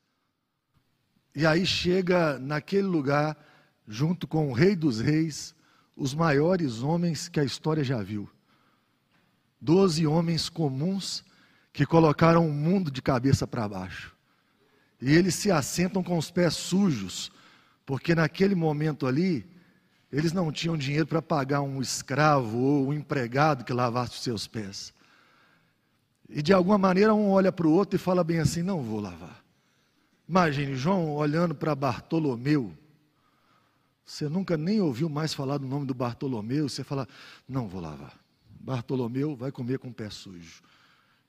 E 1.35 1.47
aí 1.47 1.65
chega 1.65 2.39
naquele 2.39 2.87
lugar, 2.87 3.43
junto 3.87 4.29
com 4.29 4.51
o 4.51 4.53
Rei 4.53 4.77
dos 4.77 5.01
Reis, 5.01 5.55
os 5.99 6.15
maiores 6.15 6.81
homens 6.81 7.29
que 7.29 7.41
a 7.41 7.45
história 7.45 7.83
já 7.83 8.01
viu. 8.01 8.31
Doze 9.61 10.07
homens 10.07 10.49
comuns 10.49 11.25
que 11.73 11.85
colocaram 11.85 12.49
o 12.49 12.53
mundo 12.53 12.89
de 12.89 13.03
cabeça 13.03 13.49
para 13.49 13.69
baixo. 13.69 14.15
E 15.03 15.13
eles 15.13 15.35
se 15.35 15.51
assentam 15.51 16.03
com 16.03 16.17
os 16.17 16.31
pés 16.31 16.55
sujos, 16.55 17.33
porque 17.85 18.15
naquele 18.15 18.55
momento 18.55 19.09
ali, 19.09 19.45
eles 20.11 20.33
não 20.33 20.53
tinham 20.53 20.77
dinheiro 20.77 21.07
para 21.07 21.21
pagar 21.21 21.63
um 21.63 21.83
escravo 21.83 22.57
ou 22.57 22.89
um 22.89 22.93
empregado 22.93 23.65
que 23.65 23.73
lavasse 23.73 24.13
os 24.13 24.23
seus 24.23 24.47
pés. 24.47 24.95
E 26.29 26.41
de 26.41 26.53
alguma 26.53 26.79
maneira 26.79 27.13
um 27.13 27.31
olha 27.31 27.51
para 27.51 27.67
o 27.67 27.73
outro 27.73 27.97
e 27.97 27.99
fala 27.99 28.23
bem 28.23 28.39
assim: 28.39 28.63
não 28.63 28.83
vou 28.83 29.01
lavar. 29.01 29.43
Imagine 30.29 30.77
João 30.77 31.11
olhando 31.11 31.55
para 31.57 31.75
Bartolomeu. 31.75 32.73
Você 34.09 34.27
nunca 34.27 34.57
nem 34.57 34.81
ouviu 34.81 35.07
mais 35.07 35.35
falar 35.35 35.59
do 35.59 35.67
nome 35.67 35.85
do 35.85 35.93
Bartolomeu. 35.93 36.67
Você 36.67 36.83
fala: 36.83 37.07
não 37.47 37.69
vou 37.69 37.79
lavar. 37.79 38.19
Bartolomeu 38.59 39.37
vai 39.37 39.53
comer 39.53 39.79
com 39.79 39.89
o 39.89 39.93
pé 39.93 40.09
sujo. 40.09 40.63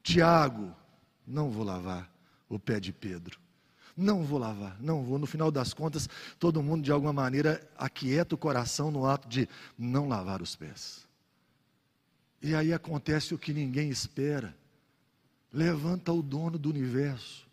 Tiago, 0.01 0.73
não 1.27 1.51
vou 1.51 1.65
lavar 1.65 2.09
o 2.47 2.57
pé 2.57 2.79
de 2.79 2.93
Pedro. 2.93 3.37
Não 3.97 4.23
vou 4.23 4.39
lavar, 4.39 4.77
não 4.79 5.03
vou. 5.03 5.19
No 5.19 5.27
final 5.27 5.51
das 5.51 5.73
contas, 5.73 6.07
todo 6.39 6.63
mundo 6.63 6.81
de 6.81 6.89
alguma 6.89 7.11
maneira 7.11 7.61
aquieta 7.77 8.35
o 8.35 8.37
coração 8.37 8.89
no 8.89 9.05
ato 9.05 9.27
de 9.27 9.47
não 9.77 10.07
lavar 10.07 10.41
os 10.41 10.55
pés. 10.55 11.05
E 12.41 12.55
aí 12.55 12.71
acontece 12.71 13.35
o 13.35 13.37
que 13.37 13.53
ninguém 13.53 13.89
espera. 13.89 14.55
Levanta 15.51 16.13
o 16.13 16.21
dono 16.21 16.57
do 16.57 16.69
universo, 16.69 17.45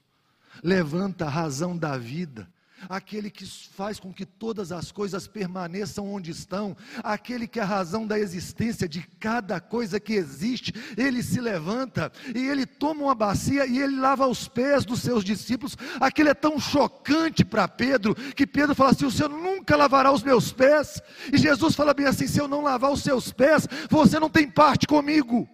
levanta 0.62 1.24
a 1.24 1.30
razão 1.30 1.76
da 1.76 1.98
vida, 1.98 2.48
aquele 2.88 3.30
que 3.30 3.46
faz 3.46 3.98
com 3.98 4.12
que 4.12 4.26
todas 4.26 4.72
as 4.72 4.92
coisas 4.92 5.26
permaneçam 5.26 6.12
onde 6.12 6.30
estão, 6.30 6.76
aquele 7.02 7.46
que 7.46 7.58
é 7.58 7.62
a 7.62 7.66
razão 7.66 8.06
da 8.06 8.18
existência 8.18 8.88
de 8.88 9.02
cada 9.18 9.60
coisa 9.60 9.98
que 9.98 10.14
existe, 10.14 10.72
ele 10.96 11.22
se 11.22 11.40
levanta 11.40 12.12
e 12.34 12.46
ele 12.46 12.66
toma 12.66 13.04
uma 13.04 13.14
bacia 13.14 13.66
e 13.66 13.78
ele 13.78 13.98
lava 13.98 14.26
os 14.26 14.48
pés 14.48 14.84
dos 14.84 15.00
seus 15.00 15.24
discípulos. 15.24 15.76
Aquilo 16.00 16.28
é 16.28 16.34
tão 16.34 16.58
chocante 16.58 17.44
para 17.44 17.68
Pedro, 17.68 18.14
que 18.14 18.46
Pedro 18.46 18.74
fala 18.74 18.90
assim: 18.90 19.06
O 19.06 19.10
Senhor 19.10 19.30
nunca 19.30 19.76
lavará 19.76 20.12
os 20.12 20.22
meus 20.22 20.52
pés. 20.52 21.00
E 21.32 21.38
Jesus 21.38 21.74
fala 21.74 21.94
bem 21.94 22.06
assim: 22.06 22.26
Se 22.26 22.40
eu 22.40 22.48
não 22.48 22.62
lavar 22.62 22.92
os 22.92 23.02
seus 23.02 23.32
pés, 23.32 23.66
você 23.90 24.18
não 24.18 24.30
tem 24.30 24.48
parte 24.50 24.86
comigo. 24.86 25.48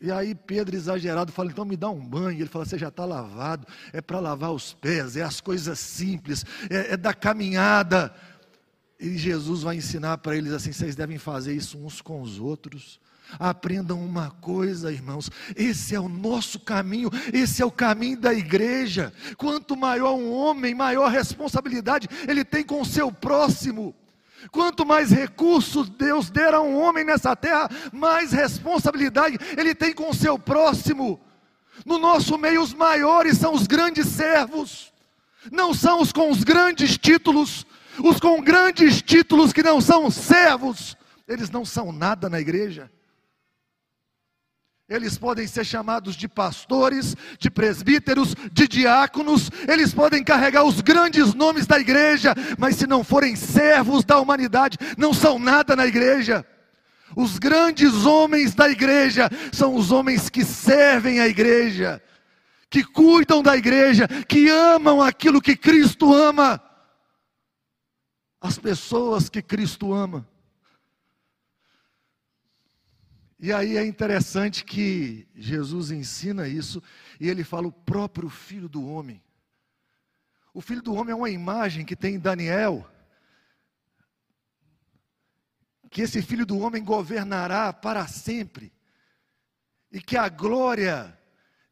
E 0.00 0.10
aí 0.10 0.34
Pedro, 0.34 0.74
exagerado, 0.74 1.30
fala: 1.30 1.50
então 1.50 1.64
me 1.64 1.76
dá 1.76 1.90
um 1.90 2.00
banho. 2.00 2.40
Ele 2.40 2.48
fala: 2.48 2.64
você 2.64 2.78
já 2.78 2.88
está 2.88 3.04
lavado, 3.04 3.66
é 3.92 4.00
para 4.00 4.18
lavar 4.18 4.52
os 4.52 4.72
pés, 4.72 5.16
é 5.16 5.22
as 5.22 5.40
coisas 5.40 5.78
simples, 5.78 6.44
é, 6.70 6.94
é 6.94 6.96
da 6.96 7.12
caminhada. 7.12 8.14
E 8.98 9.16
Jesus 9.16 9.62
vai 9.62 9.76
ensinar 9.76 10.18
para 10.18 10.36
eles 10.36 10.52
assim: 10.52 10.72
vocês 10.72 10.96
devem 10.96 11.18
fazer 11.18 11.54
isso 11.54 11.78
uns 11.78 12.00
com 12.00 12.22
os 12.22 12.38
outros. 12.38 12.98
Aprendam 13.38 14.02
uma 14.04 14.30
coisa, 14.30 14.92
irmãos, 14.92 15.30
esse 15.54 15.94
é 15.94 16.00
o 16.00 16.08
nosso 16.08 16.58
caminho, 16.58 17.10
esse 17.32 17.62
é 17.62 17.64
o 17.64 17.70
caminho 17.70 18.18
da 18.18 18.34
igreja. 18.34 19.12
Quanto 19.36 19.76
maior 19.76 20.14
um 20.14 20.32
homem, 20.32 20.74
maior 20.74 21.10
responsabilidade 21.10 22.08
ele 22.26 22.44
tem 22.44 22.64
com 22.64 22.80
o 22.80 22.86
seu 22.86 23.12
próximo. 23.12 23.94
Quanto 24.50 24.86
mais 24.86 25.10
recursos 25.10 25.88
Deus 25.88 26.30
der 26.30 26.54
a 26.54 26.60
um 26.60 26.80
homem 26.80 27.04
nessa 27.04 27.36
terra, 27.36 27.68
mais 27.92 28.32
responsabilidade 28.32 29.38
ele 29.56 29.74
tem 29.74 29.92
com 29.92 30.10
o 30.10 30.14
seu 30.14 30.38
próximo. 30.38 31.20
No 31.84 31.98
nosso 31.98 32.36
meio, 32.36 32.62
os 32.62 32.74
maiores 32.74 33.38
são 33.38 33.54
os 33.54 33.66
grandes 33.66 34.06
servos, 34.06 34.92
não 35.50 35.72
são 35.72 36.00
os 36.00 36.12
com 36.12 36.30
os 36.30 36.44
grandes 36.44 36.98
títulos, 36.98 37.66
os 38.02 38.20
com 38.20 38.40
grandes 38.42 39.00
títulos 39.02 39.52
que 39.52 39.62
não 39.62 39.80
são 39.80 40.10
servos, 40.10 40.96
eles 41.26 41.50
não 41.50 41.64
são 41.64 41.92
nada 41.92 42.28
na 42.28 42.40
igreja. 42.40 42.90
Eles 44.90 45.16
podem 45.16 45.46
ser 45.46 45.64
chamados 45.64 46.16
de 46.16 46.26
pastores, 46.26 47.16
de 47.38 47.48
presbíteros, 47.48 48.34
de 48.52 48.66
diáconos, 48.66 49.48
eles 49.68 49.94
podem 49.94 50.24
carregar 50.24 50.64
os 50.64 50.80
grandes 50.80 51.32
nomes 51.32 51.64
da 51.64 51.78
igreja, 51.78 52.34
mas 52.58 52.74
se 52.74 52.88
não 52.88 53.04
forem 53.04 53.36
servos 53.36 54.04
da 54.04 54.18
humanidade, 54.18 54.76
não 54.98 55.14
são 55.14 55.38
nada 55.38 55.76
na 55.76 55.86
igreja. 55.86 56.44
Os 57.14 57.38
grandes 57.38 58.04
homens 58.04 58.52
da 58.52 58.68
igreja 58.68 59.30
são 59.52 59.76
os 59.76 59.92
homens 59.92 60.28
que 60.28 60.44
servem 60.44 61.20
a 61.20 61.28
igreja, 61.28 62.02
que 62.68 62.82
cuidam 62.82 63.44
da 63.44 63.56
igreja, 63.56 64.08
que 64.26 64.48
amam 64.48 65.00
aquilo 65.00 65.40
que 65.40 65.56
Cristo 65.56 66.12
ama, 66.12 66.60
as 68.40 68.58
pessoas 68.58 69.28
que 69.28 69.40
Cristo 69.40 69.92
ama. 69.92 70.26
E 73.42 73.54
aí 73.54 73.78
é 73.78 73.86
interessante 73.86 74.62
que 74.66 75.26
Jesus 75.34 75.90
ensina 75.90 76.46
isso 76.46 76.82
e 77.18 77.26
ele 77.26 77.42
fala 77.42 77.66
o 77.66 77.72
próprio 77.72 78.28
filho 78.28 78.68
do 78.68 78.86
homem. 78.86 79.22
O 80.52 80.60
filho 80.60 80.82
do 80.82 80.92
homem 80.92 81.12
é 81.12 81.16
uma 81.16 81.30
imagem 81.30 81.86
que 81.86 81.96
tem 81.96 82.16
em 82.16 82.18
Daniel, 82.18 82.86
que 85.90 86.02
esse 86.02 86.20
filho 86.20 86.44
do 86.44 86.58
homem 86.58 86.84
governará 86.84 87.72
para 87.72 88.06
sempre, 88.06 88.70
e 89.90 90.02
que 90.02 90.18
a 90.18 90.28
glória 90.28 91.18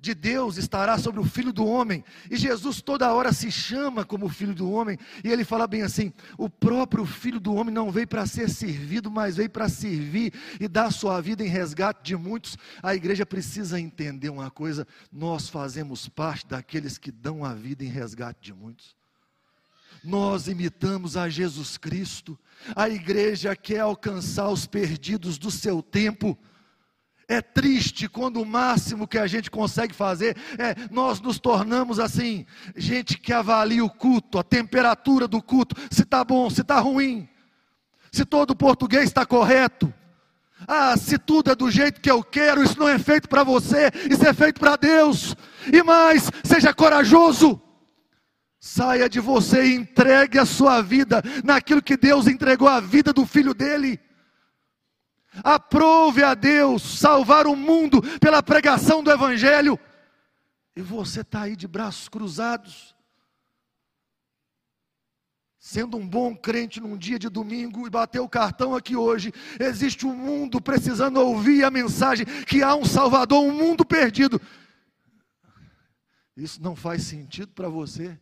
de 0.00 0.14
Deus 0.14 0.56
estará 0.56 0.96
sobre 0.96 1.20
o 1.20 1.24
filho 1.24 1.52
do 1.52 1.66
homem. 1.66 2.04
E 2.30 2.36
Jesus 2.36 2.80
toda 2.80 3.12
hora 3.12 3.32
se 3.32 3.50
chama 3.50 4.04
como 4.04 4.28
filho 4.28 4.54
do 4.54 4.70
homem, 4.70 4.96
e 5.24 5.28
ele 5.28 5.44
fala 5.44 5.66
bem 5.66 5.82
assim: 5.82 6.12
o 6.36 6.48
próprio 6.48 7.04
filho 7.04 7.40
do 7.40 7.54
homem 7.54 7.74
não 7.74 7.90
veio 7.90 8.06
para 8.06 8.26
ser 8.26 8.48
servido, 8.48 9.10
mas 9.10 9.36
veio 9.36 9.50
para 9.50 9.68
servir 9.68 10.32
e 10.60 10.68
dar 10.68 10.92
sua 10.92 11.20
vida 11.20 11.44
em 11.44 11.48
resgate 11.48 12.00
de 12.02 12.16
muitos. 12.16 12.56
A 12.82 12.94
igreja 12.94 13.26
precisa 13.26 13.80
entender 13.80 14.28
uma 14.30 14.50
coisa: 14.50 14.86
nós 15.12 15.48
fazemos 15.48 16.08
parte 16.08 16.46
daqueles 16.46 16.96
que 16.96 17.10
dão 17.10 17.44
a 17.44 17.52
vida 17.52 17.84
em 17.84 17.88
resgate 17.88 18.40
de 18.40 18.54
muitos. 18.54 18.96
Nós 20.04 20.46
imitamos 20.46 21.16
a 21.16 21.28
Jesus 21.28 21.76
Cristo. 21.76 22.38
A 22.76 22.88
igreja 22.88 23.56
quer 23.56 23.80
alcançar 23.80 24.48
os 24.48 24.64
perdidos 24.64 25.38
do 25.38 25.50
seu 25.50 25.82
tempo 25.82 26.38
É 27.30 27.42
triste 27.42 28.08
quando 28.08 28.40
o 28.40 28.46
máximo 28.46 29.06
que 29.06 29.18
a 29.18 29.26
gente 29.26 29.50
consegue 29.50 29.94
fazer 29.94 30.34
é 30.58 30.74
nós 30.90 31.20
nos 31.20 31.38
tornamos 31.38 32.00
assim, 32.00 32.46
gente 32.74 33.18
que 33.18 33.34
avalia 33.34 33.84
o 33.84 33.90
culto, 33.90 34.38
a 34.38 34.42
temperatura 34.42 35.28
do 35.28 35.42
culto, 35.42 35.76
se 35.90 36.04
está 36.04 36.24
bom, 36.24 36.48
se 36.48 36.62
está 36.62 36.80
ruim, 36.80 37.28
se 38.10 38.24
todo 38.24 38.56
português 38.56 39.04
está 39.04 39.26
correto. 39.26 39.92
Ah, 40.66 40.96
se 40.96 41.18
tudo 41.18 41.50
é 41.50 41.54
do 41.54 41.70
jeito 41.70 42.00
que 42.00 42.10
eu 42.10 42.24
quero, 42.24 42.64
isso 42.64 42.78
não 42.78 42.88
é 42.88 42.98
feito 42.98 43.28
para 43.28 43.44
você, 43.44 43.90
isso 44.10 44.26
é 44.26 44.32
feito 44.32 44.58
para 44.58 44.76
Deus. 44.76 45.36
E 45.72 45.82
mais, 45.82 46.30
seja 46.42 46.72
corajoso. 46.72 47.60
Saia 48.58 49.08
de 49.08 49.20
você 49.20 49.66
e 49.66 49.74
entregue 49.74 50.38
a 50.38 50.44
sua 50.44 50.82
vida 50.82 51.22
naquilo 51.44 51.82
que 51.82 51.96
Deus 51.96 52.26
entregou 52.26 52.66
a 52.66 52.80
vida 52.80 53.12
do 53.12 53.24
filho 53.24 53.54
dele. 53.54 54.00
Aprove 55.44 56.22
a 56.22 56.34
Deus 56.34 56.82
salvar 56.82 57.46
o 57.46 57.54
mundo 57.54 58.02
pela 58.18 58.42
pregação 58.42 59.02
do 59.02 59.10
Evangelho. 59.10 59.78
E 60.74 60.82
você 60.82 61.20
está 61.20 61.42
aí 61.42 61.56
de 61.56 61.66
braços 61.66 62.08
cruzados, 62.08 62.94
sendo 65.58 65.96
um 65.96 66.08
bom 66.08 66.34
crente 66.34 66.80
num 66.80 66.96
dia 66.96 67.18
de 67.18 67.28
domingo 67.28 67.86
e 67.86 67.90
bater 67.90 68.20
o 68.20 68.28
cartão 68.28 68.74
aqui 68.74 68.96
hoje. 68.96 69.32
Existe 69.58 70.06
um 70.06 70.14
mundo 70.14 70.60
precisando 70.60 71.18
ouvir 71.18 71.64
a 71.64 71.70
mensagem 71.70 72.24
que 72.46 72.62
há 72.62 72.74
um 72.74 72.84
Salvador, 72.84 73.42
um 73.42 73.52
mundo 73.52 73.84
perdido. 73.84 74.40
Isso 76.36 76.62
não 76.62 76.76
faz 76.76 77.02
sentido 77.02 77.52
para 77.52 77.68
você? 77.68 78.18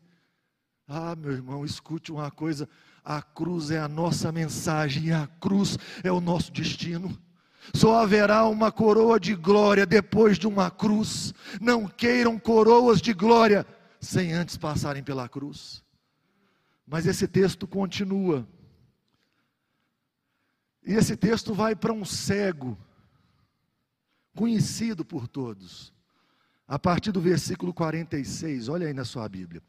Ah, 0.89 1.15
meu 1.15 1.33
irmão, 1.33 1.65
escute 1.65 2.11
uma 2.11 2.31
coisa 2.31 2.69
a 3.07 3.23
cruz 3.23 3.71
é 3.71 3.79
a 3.79 3.87
nossa 3.87 4.33
mensagem 4.33 5.13
a 5.13 5.29
cruz 5.29 5.79
é 6.03 6.11
o 6.11 6.21
nosso 6.21 6.51
destino. 6.51 7.17
Só 7.73 8.01
haverá 8.01 8.45
uma 8.47 8.73
coroa 8.73 9.21
de 9.21 9.33
glória 9.37 9.87
depois 9.87 10.37
de 10.37 10.49
uma 10.49 10.73
cruz. 10.73 11.33
Não 11.61 11.87
queiram 11.87 12.37
coroas 12.37 13.01
de 13.01 13.13
glória 13.13 13.65
sem 14.01 14.33
antes 14.33 14.57
passarem 14.57 15.05
pela 15.05 15.29
cruz. 15.29 15.85
Mas 16.85 17.07
esse 17.07 17.29
texto 17.29 17.67
continua. 17.67 18.47
E 20.85 20.93
esse 20.93 21.17
texto 21.17 21.55
vai 21.55 21.77
para 21.77 21.93
um 21.93 22.05
cego, 22.05 22.77
conhecido 24.35 25.05
por 25.05 25.29
todos. 25.29 25.93
A 26.67 26.79
partir 26.79 27.13
do 27.13 27.21
versículo 27.21 27.73
46, 27.73 28.69
olha 28.69 28.89
aí 28.89 28.93
na 28.93 29.05
sua 29.05 29.29
Bíblia. 29.29 29.63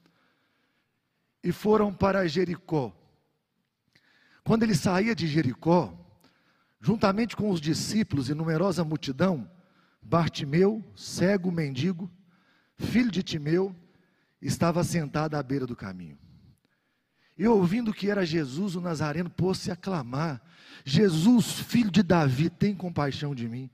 E 1.43 1.51
foram 1.51 1.93
para 1.93 2.27
Jericó. 2.27 2.93
Quando 4.47 4.63
ele 4.63 4.75
saía 4.75 5.13
de 5.13 5.27
Jericó, 5.27 5.93
juntamente 6.79 7.35
com 7.35 7.49
os 7.49 7.59
discípulos 7.59 8.29
e 8.29 8.33
numerosa 8.33 8.81
multidão, 8.81 9.51
Bartimeu, 10.01 10.81
cego 10.95 11.51
mendigo, 11.51 12.09
filho 12.77 13.11
de 13.11 13.21
Timeu, 13.21 13.75
estava 14.41 14.85
sentado 14.85 15.35
à 15.35 15.43
beira 15.43 15.67
do 15.67 15.75
caminho. 15.75 16.17
E 17.37 17.45
ouvindo 17.45 17.93
que 17.93 18.09
era 18.09 18.25
Jesus 18.25 18.77
o 18.77 18.79
Nazareno, 18.79 19.29
pôs-se 19.29 19.69
a 19.69 19.75
clamar: 19.75 20.41
Jesus, 20.85 21.59
filho 21.59 21.91
de 21.91 22.01
Davi, 22.01 22.49
tem 22.49 22.73
compaixão 22.73 23.35
de 23.35 23.49
mim. 23.49 23.69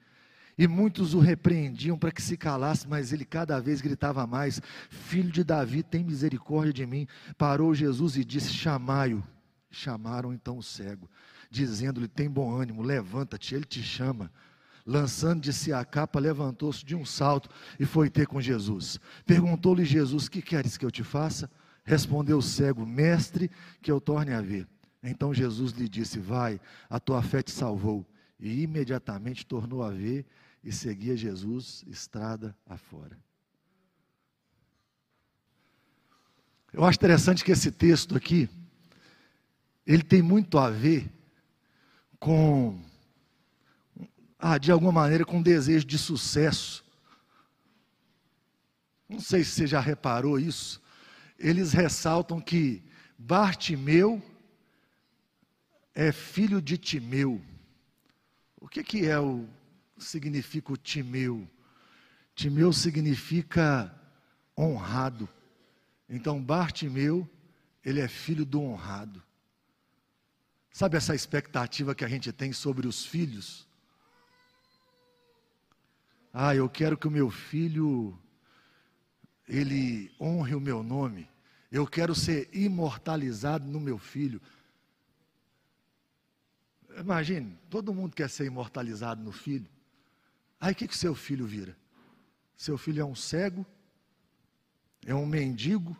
E 0.57 0.67
muitos 0.67 1.13
o 1.13 1.19
repreendiam 1.19 1.99
para 1.99 2.11
que 2.11 2.21
se 2.21 2.35
calasse, 2.35 2.87
mas 2.87 3.13
ele 3.13 3.25
cada 3.25 3.61
vez 3.61 3.79
gritava 3.79 4.25
mais: 4.25 4.59
Filho 4.89 5.29
de 5.29 5.43
Davi, 5.43 5.83
tem 5.83 6.03
misericórdia 6.03 6.73
de 6.73 6.85
mim. 6.87 7.07
Parou 7.37 7.75
Jesus 7.75 8.17
e 8.17 8.25
disse: 8.25 8.51
Chamai-o. 8.51 9.23
Chamaram 9.75 10.31
então 10.31 10.59
o 10.59 10.63
cego, 10.63 11.09
dizendo-lhe: 11.49 12.07
Tem 12.07 12.29
bom 12.29 12.55
ânimo, 12.55 12.83
levanta-te, 12.83 13.55
ele 13.55 13.65
te 13.65 13.81
chama. 13.81 14.31
Lançando 14.85 15.41
de 15.41 15.51
si 15.51 15.73
a 15.73 15.83
capa, 15.83 16.19
levantou-se 16.19 16.85
de 16.85 16.93
um 16.93 17.03
salto 17.03 17.49
e 17.79 17.85
foi 17.85 18.07
ter 18.07 18.27
com 18.27 18.39
Jesus. 18.39 18.99
Perguntou-lhe 19.25 19.83
Jesus: 19.83 20.29
Que 20.29 20.43
queres 20.43 20.77
que 20.77 20.85
eu 20.85 20.91
te 20.91 21.03
faça? 21.03 21.49
Respondeu 21.83 22.37
o 22.37 22.41
cego: 22.41 22.85
Mestre, 22.85 23.49
que 23.81 23.91
eu 23.91 23.99
torne 23.99 24.31
a 24.31 24.41
ver. 24.41 24.67
Então 25.01 25.33
Jesus 25.33 25.71
lhe 25.71 25.89
disse: 25.89 26.19
Vai, 26.19 26.61
a 26.87 26.99
tua 26.99 27.23
fé 27.23 27.41
te 27.41 27.51
salvou. 27.51 28.05
E 28.39 28.61
imediatamente 28.61 29.45
tornou 29.45 29.81
a 29.81 29.89
ver 29.89 30.25
e 30.63 30.71
seguia 30.71 31.17
Jesus 31.17 31.83
estrada 31.87 32.55
afora. 32.65 33.17
Eu 36.71 36.83
acho 36.83 36.97
interessante 36.97 37.43
que 37.43 37.51
esse 37.51 37.71
texto 37.71 38.15
aqui, 38.15 38.49
ele 39.85 40.03
tem 40.03 40.21
muito 40.21 40.57
a 40.57 40.69
ver 40.69 41.11
com, 42.19 42.81
ah, 44.39 44.57
de 44.57 44.71
alguma 44.71 44.91
maneira, 44.91 45.25
com 45.25 45.41
desejo 45.41 45.85
de 45.85 45.97
sucesso. 45.97 46.83
Não 49.09 49.19
sei 49.19 49.43
se 49.43 49.51
você 49.51 49.67
já 49.67 49.79
reparou 49.79 50.39
isso. 50.39 50.81
Eles 51.37 51.73
ressaltam 51.73 52.39
que 52.39 52.81
Bartimeu 53.17 54.23
é 55.93 56.11
filho 56.11 56.61
de 56.61 56.77
Timeu. 56.77 57.41
O 58.59 58.67
que, 58.67 58.83
que 58.83 59.05
é 59.05 59.19
o 59.19 59.47
significa 59.97 60.71
o 60.71 60.77
Timeu? 60.77 61.47
Timeu 62.33 62.71
significa 62.71 63.93
honrado. 64.57 65.27
Então 66.09 66.41
Bartimeu, 66.41 67.29
ele 67.83 67.99
é 67.99 68.07
filho 68.07 68.45
do 68.45 68.61
honrado. 68.61 69.21
Sabe 70.73 70.97
essa 70.97 71.13
expectativa 71.13 71.93
que 71.93 72.03
a 72.03 72.07
gente 72.07 72.33
tem 72.33 72.51
sobre 72.51 72.87
os 72.87 73.05
filhos? 73.05 73.67
Ah, 76.33 76.55
eu 76.55 76.67
quero 76.67 76.97
que 76.97 77.07
o 77.07 77.11
meu 77.11 77.29
filho 77.29 78.19
ele 79.47 80.11
honre 80.19 80.55
o 80.55 80.59
meu 80.59 80.81
nome. 80.81 81.29
Eu 81.71 81.85
quero 81.85 82.15
ser 82.15 82.49
imortalizado 82.51 83.67
no 83.67 83.79
meu 83.79 83.99
filho. 83.99 84.41
Imagine, 86.97 87.55
todo 87.69 87.93
mundo 87.93 88.15
quer 88.15 88.29
ser 88.29 88.45
imortalizado 88.45 89.23
no 89.23 89.31
filho. 89.31 89.69
Aí 90.59 90.73
o 90.73 90.75
que, 90.75 90.87
que 90.87 90.97
seu 90.97 91.13
filho 91.13 91.45
vira? 91.45 91.77
Seu 92.57 92.79
filho 92.79 92.99
é 92.99 93.05
um 93.05 93.15
cego, 93.15 93.63
é 95.05 95.13
um 95.13 95.25
mendigo, 95.25 95.95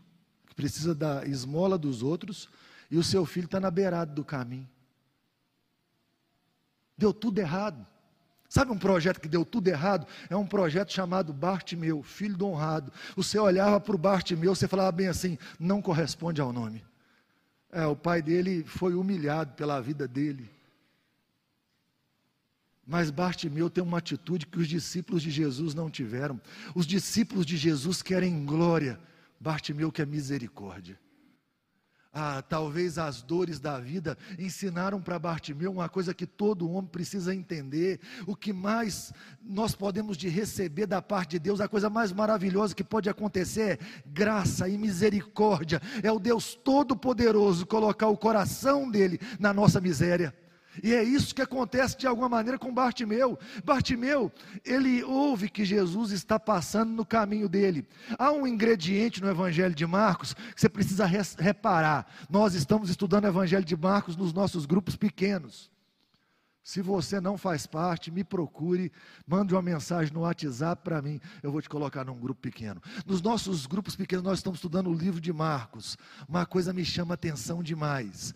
que 0.47 0.55
precisa 0.55 0.95
da 0.95 1.23
esmola 1.27 1.77
dos 1.77 2.01
outros, 2.01 2.49
e 2.89 2.97
o 2.97 3.03
seu 3.03 3.25
filho 3.25 3.45
está 3.45 3.59
na 3.59 3.71
beirada 3.71 4.13
do 4.13 4.23
caminho. 4.23 4.69
Deu 6.97 7.13
tudo 7.13 7.39
errado. 7.39 7.85
Sabe 8.47 8.71
um 8.71 8.77
projeto 8.77 9.19
que 9.19 9.27
deu 9.27 9.43
tudo 9.43 9.67
errado? 9.67 10.05
É 10.29 10.35
um 10.35 10.45
projeto 10.45 10.93
chamado 10.93 11.33
Bartimeu, 11.33 12.03
filho 12.03 12.37
do 12.37 12.45
honrado. 12.45 12.93
Você 13.15 13.39
olhava 13.39 13.79
para 13.79 13.95
o 13.95 13.97
Bartimeu, 13.97 14.53
você 14.53 14.67
falava 14.67 14.91
bem 14.91 15.07
assim: 15.07 15.39
não 15.59 15.81
corresponde 15.81 16.39
ao 16.39 16.53
nome. 16.53 16.85
É, 17.71 17.83
o 17.87 17.95
pai 17.95 18.21
dele 18.21 18.63
foi 18.63 18.93
humilhado 18.93 19.53
pela 19.53 19.81
vida 19.81 20.07
dele. 20.07 20.51
Mas 22.85 23.09
Bartimeu 23.09 23.69
tem 23.69 23.83
uma 23.83 23.97
atitude 23.97 24.45
que 24.45 24.59
os 24.59 24.67
discípulos 24.67 25.23
de 25.23 25.31
Jesus 25.31 25.73
não 25.73 25.89
tiveram. 25.89 26.39
Os 26.75 26.85
discípulos 26.85 27.45
de 27.45 27.57
Jesus 27.57 28.03
querem 28.03 28.45
glória, 28.45 28.99
Bartimeu 29.39 29.91
quer 29.91 30.05
misericórdia. 30.05 30.99
Ah, 32.15 32.43
talvez 32.47 32.99
as 32.99 33.23
dores 33.23 33.59
da 33.59 33.79
vida 33.79 34.15
ensinaram 34.37 35.01
para 35.01 35.17
Bartimeu 35.17 35.71
uma 35.71 35.89
coisa 35.89 36.13
que 36.13 36.27
todo 36.27 36.69
homem 36.69 36.91
precisa 36.91 37.33
entender. 37.33 37.99
O 38.27 38.35
que 38.35 38.53
mais 38.53 39.11
nós 39.41 39.73
podemos 39.73 40.15
de 40.15 40.29
receber 40.29 40.85
da 40.85 41.01
parte 41.01 41.31
de 41.31 41.39
Deus, 41.39 41.59
a 41.59 41.67
coisa 41.67 41.89
mais 41.89 42.11
maravilhosa 42.11 42.75
que 42.75 42.83
pode 42.83 43.09
acontecer 43.09 43.79
é 43.79 43.79
graça 44.05 44.69
e 44.69 44.77
misericórdia. 44.77 45.81
É 46.03 46.11
o 46.11 46.19
Deus 46.19 46.53
Todo-Poderoso 46.53 47.65
colocar 47.65 48.09
o 48.09 48.17
coração 48.17 48.91
dele 48.91 49.19
na 49.39 49.51
nossa 49.51 49.81
miséria. 49.81 50.35
E 50.81 50.93
é 50.93 51.03
isso 51.03 51.35
que 51.35 51.41
acontece 51.41 51.97
de 51.97 52.07
alguma 52.07 52.29
maneira 52.29 52.57
com 52.57 52.73
Bartimeu. 52.73 53.37
Bartimeu, 53.63 54.31
ele 54.65 55.03
ouve 55.03 55.49
que 55.49 55.65
Jesus 55.65 56.11
está 56.11 56.39
passando 56.39 56.91
no 56.91 57.05
caminho 57.05 57.47
dele. 57.47 57.87
Há 58.17 58.31
um 58.31 58.47
ingrediente 58.47 59.21
no 59.21 59.29
Evangelho 59.29 59.75
de 59.75 59.85
Marcos 59.85 60.33
que 60.33 60.59
você 60.61 60.69
precisa 60.69 61.05
reparar. 61.05 62.07
Nós 62.29 62.55
estamos 62.55 62.89
estudando 62.89 63.25
o 63.25 63.27
Evangelho 63.27 63.65
de 63.65 63.75
Marcos 63.75 64.15
nos 64.15 64.33
nossos 64.33 64.65
grupos 64.65 64.95
pequenos. 64.95 65.71
Se 66.63 66.81
você 66.81 67.19
não 67.19 67.37
faz 67.37 67.67
parte, 67.67 68.09
me 68.09 68.23
procure, 68.23 68.89
mande 69.27 69.53
uma 69.53 69.61
mensagem 69.61 70.13
no 70.13 70.21
WhatsApp 70.21 70.81
para 70.81 71.01
mim, 71.01 71.19
eu 71.43 71.51
vou 71.51 71.61
te 71.61 71.67
colocar 71.67 72.05
num 72.05 72.17
grupo 72.17 72.39
pequeno. 72.39 72.81
Nos 73.05 73.21
nossos 73.21 73.65
grupos 73.65 73.97
pequenos, 73.97 74.23
nós 74.23 74.39
estamos 74.39 74.59
estudando 74.59 74.89
o 74.89 74.93
livro 74.93 75.19
de 75.19 75.33
Marcos. 75.33 75.97
Uma 76.27 76.45
coisa 76.45 76.71
me 76.71 76.85
chama 76.85 77.15
atenção 77.15 77.61
demais 77.61 78.33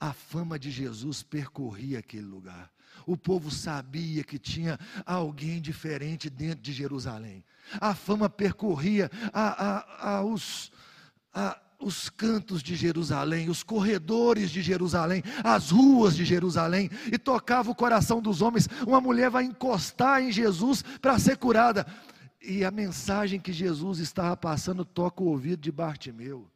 a 0.00 0.12
fama 0.12 0.58
de 0.58 0.70
Jesus 0.70 1.22
percorria 1.22 1.98
aquele 1.98 2.26
lugar. 2.26 2.70
O 3.06 3.16
povo 3.16 3.50
sabia 3.50 4.24
que 4.24 4.38
tinha 4.38 4.78
alguém 5.04 5.60
diferente 5.60 6.28
dentro 6.28 6.62
de 6.62 6.72
Jerusalém. 6.72 7.44
A 7.80 7.94
fama 7.94 8.28
percorria 8.28 9.10
a, 9.32 9.66
a, 9.66 10.16
a, 10.16 10.24
os, 10.24 10.70
os 11.78 12.08
cantos 12.08 12.62
de 12.62 12.74
Jerusalém, 12.74 13.48
os 13.48 13.62
corredores 13.62 14.50
de 14.50 14.62
Jerusalém, 14.62 15.22
as 15.44 15.70
ruas 15.70 16.16
de 16.16 16.24
Jerusalém, 16.24 16.90
e 17.12 17.18
tocava 17.18 17.70
o 17.70 17.74
coração 17.74 18.20
dos 18.20 18.42
homens. 18.42 18.68
Uma 18.86 19.00
mulher 19.00 19.30
vai 19.30 19.44
encostar 19.44 20.22
em 20.22 20.32
Jesus 20.32 20.82
para 21.00 21.18
ser 21.18 21.36
curada. 21.36 21.86
E 22.40 22.64
a 22.64 22.70
mensagem 22.70 23.40
que 23.40 23.52
Jesus 23.52 23.98
estava 23.98 24.36
passando 24.36 24.84
toca 24.84 25.22
o 25.22 25.26
ouvido 25.26 25.60
de 25.60 25.72
Bartimeu. 25.72 26.48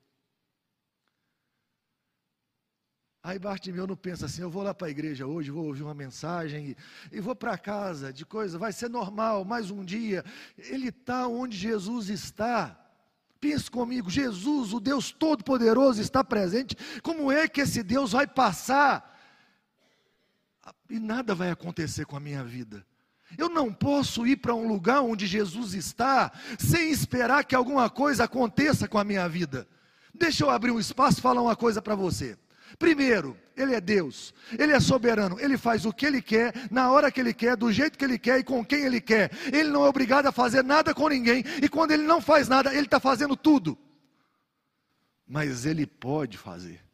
Aí 3.22 3.38
Bartimeu 3.38 3.86
não 3.86 3.96
pensa 3.96 4.24
assim, 4.24 4.40
eu 4.40 4.48
vou 4.48 4.62
lá 4.62 4.72
para 4.72 4.86
a 4.86 4.90
igreja 4.90 5.26
hoje, 5.26 5.50
vou 5.50 5.66
ouvir 5.66 5.82
uma 5.82 5.92
mensagem 5.92 6.68
e, 6.68 7.16
e 7.16 7.20
vou 7.20 7.36
para 7.36 7.58
casa 7.58 8.10
de 8.10 8.24
coisa, 8.24 8.56
vai 8.56 8.72
ser 8.72 8.88
normal, 8.88 9.44
mais 9.44 9.70
um 9.70 9.84
dia. 9.84 10.24
Ele 10.56 10.88
está 10.88 11.28
onde 11.28 11.54
Jesus 11.54 12.08
está. 12.08 12.80
Pense 13.38 13.70
comigo, 13.70 14.08
Jesus, 14.08 14.72
o 14.72 14.80
Deus 14.80 15.12
Todo-Poderoso, 15.12 16.00
está 16.00 16.24
presente. 16.24 16.74
Como 17.02 17.30
é 17.30 17.46
que 17.46 17.60
esse 17.60 17.82
Deus 17.82 18.12
vai 18.12 18.26
passar? 18.26 19.18
E 20.88 20.98
nada 20.98 21.34
vai 21.34 21.50
acontecer 21.50 22.06
com 22.06 22.16
a 22.16 22.20
minha 22.20 22.42
vida. 22.42 22.86
Eu 23.36 23.50
não 23.50 23.72
posso 23.72 24.26
ir 24.26 24.36
para 24.36 24.54
um 24.54 24.66
lugar 24.66 25.02
onde 25.02 25.26
Jesus 25.26 25.74
está 25.74 26.32
sem 26.58 26.90
esperar 26.90 27.44
que 27.44 27.54
alguma 27.54 27.88
coisa 27.90 28.24
aconteça 28.24 28.88
com 28.88 28.98
a 28.98 29.04
minha 29.04 29.28
vida. 29.28 29.68
Deixa 30.12 30.44
eu 30.44 30.50
abrir 30.50 30.70
um 30.70 30.80
espaço 30.80 31.18
e 31.18 31.22
falar 31.22 31.42
uma 31.42 31.54
coisa 31.54 31.80
para 31.82 31.94
você. 31.94 32.36
Primeiro, 32.78 33.36
Ele 33.56 33.74
é 33.74 33.80
Deus, 33.80 34.34
Ele 34.58 34.72
é 34.72 34.80
soberano, 34.80 35.38
Ele 35.40 35.56
faz 35.56 35.84
o 35.84 35.92
que 35.92 36.06
Ele 36.06 36.22
quer, 36.22 36.52
na 36.70 36.90
hora 36.90 37.10
que 37.10 37.20
Ele 37.20 37.34
quer, 37.34 37.56
do 37.56 37.72
jeito 37.72 37.98
que 37.98 38.04
Ele 38.04 38.18
quer 38.18 38.38
e 38.38 38.44
com 38.44 38.64
quem 38.64 38.84
Ele 38.84 39.00
quer. 39.00 39.30
Ele 39.52 39.68
não 39.70 39.84
é 39.84 39.88
obrigado 39.88 40.26
a 40.26 40.32
fazer 40.32 40.64
nada 40.64 40.94
com 40.94 41.08
ninguém, 41.08 41.44
e 41.62 41.68
quando 41.68 41.92
Ele 41.92 42.02
não 42.02 42.20
faz 42.20 42.48
nada, 42.48 42.72
Ele 42.72 42.86
está 42.86 43.00
fazendo 43.00 43.36
tudo. 43.36 43.78
Mas 45.26 45.64
Ele 45.66 45.86
pode 45.86 46.36
fazer 46.36 46.89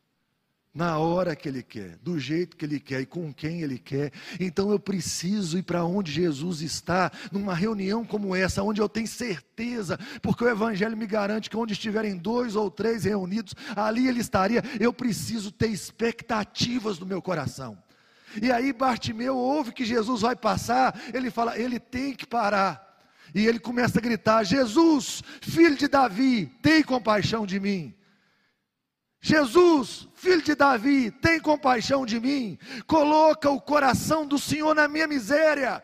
na 0.77 0.99
hora 0.99 1.35
que 1.35 1.49
Ele 1.49 1.63
quer, 1.63 1.97
do 2.03 2.19
jeito 2.19 2.55
que 2.55 2.67
Ele 2.67 2.79
quer 2.79 3.01
e 3.01 3.07
com 3.07 3.33
quem 3.33 3.63
Ele 3.63 3.79
quer. 3.79 4.13
Então 4.39 4.71
eu 4.71 4.79
preciso 4.79 5.57
ir 5.57 5.63
para 5.63 5.83
onde 5.87 6.13
Jesus 6.13 6.61
está, 6.61 7.11
numa 7.33 7.55
reunião 7.55 8.05
como 8.05 8.37
essa, 8.37 8.63
onde 8.63 8.83
eu 8.83 8.89
tenho 8.89 9.09
certeza, 9.09 9.99
porque 10.21 10.45
o 10.45 10.49
Evangelho 10.51 10.95
me 10.95 11.07
garante 11.07 11.49
que 11.49 11.57
onde 11.57 11.73
estiverem 11.73 12.19
dois 12.19 12.55
ou 12.55 12.71
três 12.71 13.05
reunidos, 13.05 13.55
ali 13.75 14.07
Ele 14.07 14.21
estaria. 14.21 14.63
Eu 14.79 14.93
preciso 14.93 15.51
ter 15.51 15.69
expectativas 15.69 16.99
no 16.99 17.07
meu 17.07 17.23
coração. 17.23 17.79
E 18.43 18.53
aí 18.53 18.71
Bartimeu 18.71 19.35
ouve 19.35 19.73
que 19.73 19.83
Jesus 19.83 20.21
vai 20.21 20.37
passar, 20.37 21.01
ele 21.15 21.31
fala, 21.31 21.59
ele 21.59 21.81
tem 21.81 22.15
que 22.15 22.27
parar. 22.27 22.85
E 23.35 23.47
ele 23.47 23.59
começa 23.59 23.99
a 23.99 24.03
gritar: 24.03 24.45
Jesus, 24.45 25.23
filho 25.41 25.75
de 25.75 25.89
Davi, 25.89 26.53
tem 26.61 26.83
compaixão 26.83 27.47
de 27.47 27.59
mim. 27.59 27.96
Jesus, 29.27 30.07
filho 30.15 30.41
de 30.41 30.55
Davi, 30.55 31.11
tem 31.11 31.41
compaixão 31.41 32.07
de 32.07 32.21
mim, 32.21 32.57
coloca 32.87 33.51
o 33.51 33.61
coração 33.61 34.25
do 34.25 34.39
Senhor 34.39 34.73
na 34.73 34.87
minha 34.87 35.09
miséria. 35.09 35.83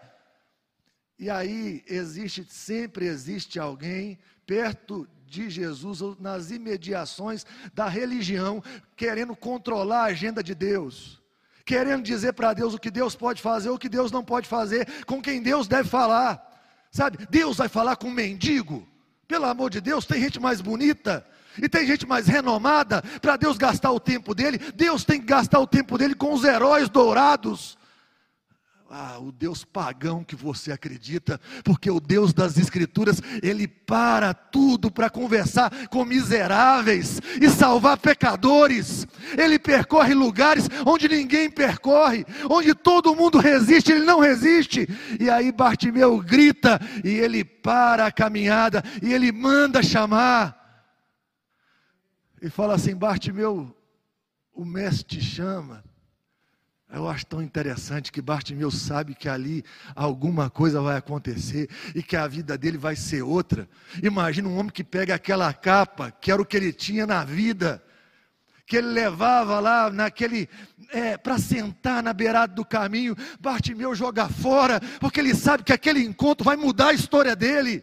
E 1.18 1.28
aí 1.28 1.82
existe, 1.88 2.46
sempre 2.48 3.06
existe 3.06 3.58
alguém 3.58 4.16
perto 4.46 5.08
de 5.26 5.50
Jesus, 5.50 5.98
nas 6.20 6.52
imediações 6.52 7.44
da 7.74 7.88
religião, 7.88 8.62
querendo 8.96 9.34
controlar 9.34 10.02
a 10.02 10.12
agenda 10.12 10.40
de 10.40 10.54
Deus, 10.54 11.20
querendo 11.64 12.04
dizer 12.04 12.34
para 12.34 12.54
Deus 12.54 12.74
o 12.74 12.78
que 12.78 12.92
Deus 12.92 13.16
pode 13.16 13.42
fazer, 13.42 13.70
o 13.70 13.78
que 13.78 13.88
Deus 13.88 14.12
não 14.12 14.22
pode 14.22 14.46
fazer, 14.46 14.86
com 15.04 15.20
quem 15.20 15.42
Deus 15.42 15.66
deve 15.66 15.88
falar. 15.88 16.48
Sabe, 16.92 17.26
Deus 17.28 17.56
vai 17.56 17.68
falar 17.68 17.96
com 17.96 18.06
um 18.06 18.12
mendigo. 18.12 18.86
Pelo 19.26 19.46
amor 19.46 19.68
de 19.68 19.80
Deus, 19.80 20.06
tem 20.06 20.20
gente 20.20 20.38
mais 20.38 20.60
bonita, 20.60 21.26
e 21.60 21.68
tem 21.68 21.86
gente 21.86 22.06
mais 22.06 22.26
renomada 22.26 23.02
para 23.20 23.36
Deus 23.36 23.56
gastar 23.56 23.90
o 23.90 24.00
tempo 24.00 24.34
dele. 24.34 24.58
Deus 24.74 25.04
tem 25.04 25.20
que 25.20 25.26
gastar 25.26 25.60
o 25.60 25.66
tempo 25.66 25.98
dele 25.98 26.14
com 26.14 26.32
os 26.32 26.44
heróis 26.44 26.88
dourados. 26.88 27.76
Ah, 28.94 29.18
o 29.18 29.32
Deus 29.32 29.64
pagão 29.64 30.22
que 30.22 30.36
você 30.36 30.70
acredita, 30.70 31.40
porque 31.64 31.90
o 31.90 31.98
Deus 31.98 32.34
das 32.34 32.58
Escrituras, 32.58 33.22
ele 33.42 33.66
para 33.66 34.34
tudo 34.34 34.90
para 34.90 35.08
conversar 35.08 35.88
com 35.88 36.04
miseráveis 36.04 37.18
e 37.40 37.48
salvar 37.48 37.96
pecadores. 37.96 39.06
Ele 39.38 39.58
percorre 39.58 40.12
lugares 40.12 40.68
onde 40.84 41.08
ninguém 41.08 41.48
percorre, 41.48 42.26
onde 42.50 42.74
todo 42.74 43.16
mundo 43.16 43.38
resiste, 43.38 43.92
ele 43.92 44.04
não 44.04 44.20
resiste. 44.20 44.86
E 45.18 45.30
aí 45.30 45.50
Bartimeu 45.50 46.18
grita 46.18 46.78
e 47.02 47.08
ele 47.08 47.46
para 47.46 48.04
a 48.04 48.12
caminhada 48.12 48.84
e 49.00 49.10
ele 49.10 49.32
manda 49.32 49.82
chamar 49.82 50.61
e 52.42 52.50
fala 52.50 52.74
assim: 52.74 52.94
Bartimeu, 52.94 53.74
o 54.52 54.64
mestre 54.64 55.04
te 55.04 55.24
chama. 55.24 55.84
Eu 56.92 57.08
acho 57.08 57.24
tão 57.24 57.40
interessante 57.40 58.12
que 58.12 58.20
Bartimeu 58.20 58.70
sabe 58.70 59.14
que 59.14 59.26
ali 59.26 59.64
alguma 59.94 60.50
coisa 60.50 60.82
vai 60.82 60.98
acontecer 60.98 61.70
e 61.94 62.02
que 62.02 62.16
a 62.16 62.26
vida 62.26 62.58
dele 62.58 62.76
vai 62.76 62.94
ser 62.94 63.22
outra. 63.22 63.66
Imagina 64.02 64.46
um 64.46 64.58
homem 64.58 64.70
que 64.70 64.84
pega 64.84 65.14
aquela 65.14 65.54
capa, 65.54 66.10
que 66.10 66.30
era 66.30 66.42
o 66.42 66.44
que 66.44 66.54
ele 66.54 66.70
tinha 66.70 67.06
na 67.06 67.24
vida, 67.24 67.82
que 68.66 68.76
ele 68.76 68.88
levava 68.88 69.58
lá 69.58 69.88
naquele 69.88 70.50
é, 70.90 71.16
para 71.16 71.38
sentar 71.38 72.02
na 72.02 72.12
beirada 72.12 72.52
do 72.52 72.64
caminho. 72.64 73.16
Bartimeu 73.40 73.94
joga 73.94 74.28
fora, 74.28 74.78
porque 75.00 75.20
ele 75.20 75.34
sabe 75.34 75.62
que 75.62 75.72
aquele 75.72 76.04
encontro 76.04 76.44
vai 76.44 76.56
mudar 76.56 76.88
a 76.88 76.94
história 76.94 77.34
dele. 77.34 77.82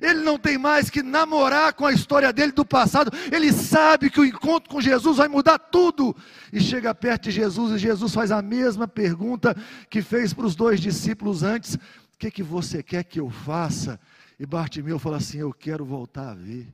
Ele 0.00 0.20
não 0.20 0.38
tem 0.38 0.58
mais 0.58 0.90
que 0.90 1.02
namorar 1.02 1.72
com 1.74 1.86
a 1.86 1.92
história 1.92 2.32
dele 2.32 2.52
do 2.52 2.64
passado. 2.64 3.10
Ele 3.30 3.52
sabe 3.52 4.10
que 4.10 4.20
o 4.20 4.24
encontro 4.24 4.68
com 4.68 4.80
Jesus 4.80 5.18
vai 5.18 5.28
mudar 5.28 5.58
tudo. 5.58 6.14
E 6.52 6.60
chega 6.60 6.94
perto 6.94 7.24
de 7.24 7.30
Jesus 7.30 7.72
e 7.72 7.78
Jesus 7.78 8.12
faz 8.12 8.30
a 8.30 8.42
mesma 8.42 8.88
pergunta 8.88 9.56
que 9.88 10.02
fez 10.02 10.32
para 10.32 10.46
os 10.46 10.56
dois 10.56 10.80
discípulos 10.80 11.42
antes: 11.42 11.74
O 11.74 12.18
que, 12.18 12.30
que 12.30 12.42
você 12.42 12.82
quer 12.82 13.04
que 13.04 13.20
eu 13.20 13.30
faça? 13.30 14.00
E 14.38 14.44
Bartimeu 14.44 14.98
fala 14.98 15.18
assim: 15.18 15.38
Eu 15.38 15.52
quero 15.52 15.84
voltar 15.84 16.30
a 16.30 16.34
ver. 16.34 16.72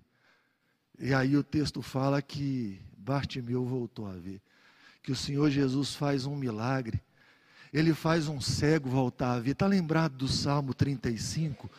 E 0.99 1.13
aí 1.15 1.37
o 1.37 1.43
texto 1.43 1.83
fala 1.83 2.21
que 2.23 2.81
Bartimeu 2.97 3.65
voltou 3.65 4.07
a 4.07 4.13
ver. 4.13 4.41
Que 5.03 5.13
o 5.13 5.17
Senhor 5.17 5.51
Jesus 5.51 5.95
faz 5.95 6.27
um 6.27 6.37
milagre. 6.37 7.01
Ele 7.73 7.95
faz 7.95 8.29
um 8.29 8.41
cego 8.41 8.89
voltar 8.89 9.35
a 9.35 9.41
ver. 9.41 9.53
Está 9.53 9.67
lembrado 9.67 10.17
do 10.17 10.29
Salmo 10.29 10.75
35? 10.75 11.71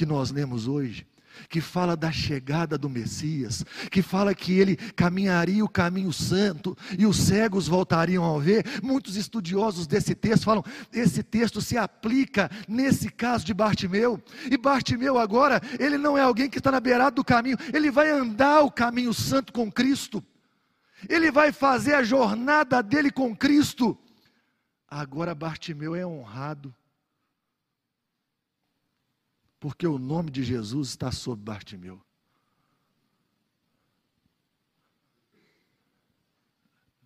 Que 0.00 0.06
nós 0.06 0.30
lemos 0.30 0.66
hoje, 0.66 1.06
que 1.46 1.60
fala 1.60 1.94
da 1.94 2.10
chegada 2.10 2.78
do 2.78 2.88
Messias, 2.88 3.62
que 3.90 4.00
fala 4.00 4.34
que 4.34 4.58
ele 4.58 4.74
caminharia 4.74 5.62
o 5.62 5.68
caminho 5.68 6.10
santo 6.10 6.74
e 6.98 7.04
os 7.04 7.18
cegos 7.18 7.68
voltariam 7.68 8.24
a 8.24 8.38
ver. 8.40 8.64
Muitos 8.82 9.14
estudiosos 9.14 9.86
desse 9.86 10.14
texto 10.14 10.44
falam: 10.44 10.64
esse 10.90 11.22
texto 11.22 11.60
se 11.60 11.76
aplica 11.76 12.50
nesse 12.66 13.10
caso 13.10 13.44
de 13.44 13.52
Bartimeu. 13.52 14.18
E 14.50 14.56
Bartimeu 14.56 15.18
agora, 15.18 15.60
ele 15.78 15.98
não 15.98 16.16
é 16.16 16.22
alguém 16.22 16.48
que 16.48 16.56
está 16.56 16.72
na 16.72 16.80
beirada 16.80 17.16
do 17.16 17.22
caminho, 17.22 17.58
ele 17.74 17.90
vai 17.90 18.10
andar 18.10 18.62
o 18.62 18.70
caminho 18.70 19.12
santo 19.12 19.52
com 19.52 19.70
Cristo, 19.70 20.24
ele 21.10 21.30
vai 21.30 21.52
fazer 21.52 21.92
a 21.92 22.02
jornada 22.02 22.82
dele 22.82 23.10
com 23.10 23.36
Cristo. 23.36 23.98
Agora 24.88 25.34
Bartimeu 25.34 25.94
é 25.94 26.06
honrado 26.06 26.74
porque 29.60 29.86
o 29.86 29.98
nome 29.98 30.30
de 30.30 30.42
Jesus 30.42 30.88
está 30.88 31.12
sobre 31.12 31.44
Bartimeu. 31.44 32.00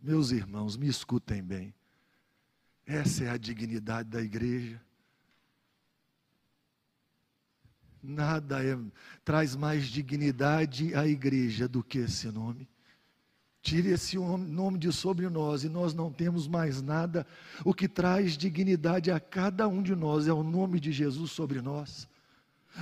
Meus 0.01 0.31
irmãos, 0.31 0.77
me 0.77 0.87
escutem 0.87 1.43
bem. 1.43 1.75
Essa 2.87 3.25
é 3.25 3.31
a 3.31 3.37
dignidade 3.37 4.09
da 4.09 4.23
igreja. 4.23 4.81
Nada 8.01 8.63
é, 8.63 8.79
traz 9.25 9.57
mais 9.57 9.87
dignidade 9.87 10.95
à 10.95 11.07
igreja 11.07 11.67
do 11.67 11.83
que 11.83 11.99
esse 11.99 12.29
nome. 12.29 12.69
Tire 13.63 13.89
esse 13.89 14.17
nome 14.19 14.79
de 14.79 14.93
sobre 14.93 15.29
nós 15.31 15.65
e 15.65 15.71
nós 15.71 15.95
não 15.95 16.13
temos 16.13 16.47
mais 16.47 16.83
nada. 16.83 17.27
O 17.65 17.73
que 17.73 17.89
traz 17.89 18.37
dignidade 18.37 19.11
a 19.11 19.19
cada 19.19 19.67
um 19.67 19.83
de 19.83 19.97
nós 19.97 20.29
é 20.29 20.33
o 20.33 20.43
nome 20.43 20.79
de 20.79 20.93
Jesus 20.93 21.33
sobre 21.33 21.63
nós 21.63 22.07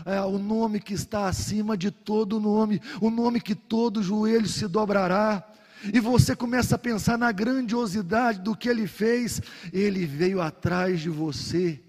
é 0.04 0.20
o 0.20 0.38
nome 0.38 0.80
que 0.80 0.94
está 0.94 1.26
acima 1.26 1.76
de 1.76 1.90
todo 1.90 2.40
nome, 2.40 2.80
o 3.00 3.10
nome 3.10 3.40
que 3.40 3.54
todo 3.54 4.02
joelho 4.02 4.48
se 4.48 4.66
dobrará. 4.66 5.46
E 5.92 5.98
você 5.98 6.36
começa 6.36 6.76
a 6.76 6.78
pensar 6.78 7.18
na 7.18 7.32
grandiosidade 7.32 8.40
do 8.40 8.56
que 8.56 8.68
ele 8.68 8.86
fez. 8.86 9.40
Ele 9.72 10.06
veio 10.06 10.40
atrás 10.40 11.00
de 11.00 11.08
você, 11.08 11.80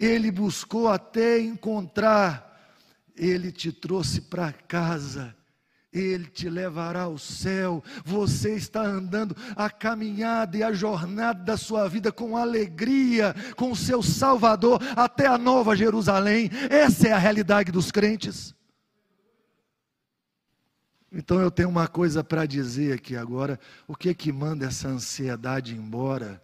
ele 0.00 0.30
buscou 0.30 0.88
até 0.88 1.40
encontrar, 1.40 2.72
ele 3.16 3.52
te 3.52 3.70
trouxe 3.70 4.20
para 4.20 4.52
casa. 4.52 5.34
Ele 5.94 6.26
te 6.26 6.50
levará 6.50 7.02
ao 7.02 7.16
céu. 7.16 7.82
Você 8.04 8.56
está 8.56 8.82
andando 8.82 9.36
a 9.54 9.70
caminhada 9.70 10.56
e 10.56 10.62
a 10.62 10.72
jornada 10.72 11.44
da 11.44 11.56
sua 11.56 11.88
vida 11.88 12.10
com 12.10 12.36
alegria, 12.36 13.32
com 13.56 13.70
o 13.70 13.76
seu 13.76 14.02
Salvador 14.02 14.82
até 14.96 15.28
a 15.28 15.38
nova 15.38 15.76
Jerusalém. 15.76 16.50
Essa 16.68 17.08
é 17.08 17.12
a 17.12 17.18
realidade 17.18 17.70
dos 17.70 17.92
crentes. 17.92 18.52
Então 21.12 21.40
eu 21.40 21.48
tenho 21.48 21.68
uma 21.68 21.86
coisa 21.86 22.24
para 22.24 22.44
dizer 22.44 22.94
aqui 22.94 23.14
agora. 23.14 23.60
O 23.86 23.94
que 23.94 24.12
que 24.12 24.32
manda 24.32 24.66
essa 24.66 24.88
ansiedade 24.88 25.76
embora? 25.76 26.42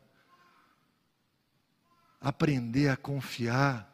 Aprender 2.20 2.88
a 2.88 2.96
confiar 2.96 3.92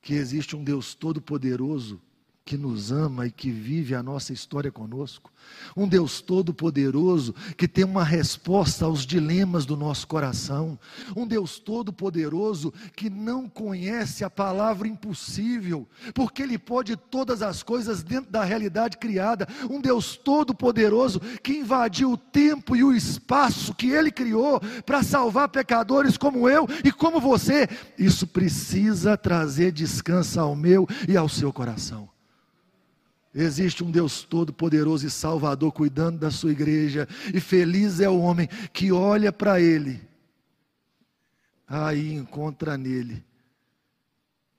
que 0.00 0.14
existe 0.14 0.54
um 0.54 0.62
Deus 0.62 0.94
todo-poderoso 0.94 2.00
que 2.44 2.56
nos 2.56 2.90
ama 2.90 3.26
e 3.26 3.30
que 3.30 3.50
vive 3.50 3.94
a 3.94 4.02
nossa 4.02 4.32
história 4.32 4.70
conosco. 4.70 5.32
Um 5.76 5.86
Deus 5.86 6.20
todo-poderoso 6.20 7.34
que 7.56 7.68
tem 7.68 7.84
uma 7.84 8.04
resposta 8.04 8.84
aos 8.84 9.06
dilemas 9.06 9.64
do 9.64 9.76
nosso 9.76 10.06
coração. 10.06 10.78
Um 11.16 11.26
Deus 11.26 11.58
todo-poderoso 11.58 12.72
que 12.96 13.08
não 13.08 13.48
conhece 13.48 14.24
a 14.24 14.30
palavra 14.30 14.88
impossível, 14.88 15.88
porque 16.14 16.42
Ele 16.42 16.58
pode 16.58 16.96
todas 16.96 17.42
as 17.42 17.62
coisas 17.62 18.02
dentro 18.02 18.30
da 18.30 18.44
realidade 18.44 18.98
criada. 18.98 19.46
Um 19.70 19.80
Deus 19.80 20.16
todo-poderoso 20.16 21.20
que 21.42 21.58
invadiu 21.58 22.12
o 22.12 22.16
tempo 22.16 22.74
e 22.74 22.82
o 22.82 22.92
espaço 22.92 23.74
que 23.74 23.90
Ele 23.90 24.10
criou 24.10 24.60
para 24.84 25.02
salvar 25.02 25.48
pecadores 25.48 26.16
como 26.16 26.48
eu 26.48 26.66
e 26.84 26.90
como 26.90 27.20
você. 27.20 27.68
Isso 27.96 28.26
precisa 28.26 29.16
trazer 29.16 29.72
descanso 29.72 30.40
ao 30.40 30.56
meu 30.56 30.88
e 31.08 31.16
ao 31.16 31.28
seu 31.28 31.52
coração. 31.52 32.11
Existe 33.34 33.82
um 33.82 33.90
Deus 33.90 34.22
todo-poderoso 34.22 35.06
e 35.06 35.10
salvador 35.10 35.72
cuidando 35.72 36.18
da 36.18 36.30
sua 36.30 36.52
igreja, 36.52 37.08
e 37.32 37.40
feliz 37.40 37.98
é 37.98 38.08
o 38.08 38.20
homem 38.20 38.46
que 38.72 38.92
olha 38.92 39.32
para 39.32 39.58
ele, 39.58 40.06
aí 41.66 42.12
encontra 42.12 42.76
nele 42.76 43.24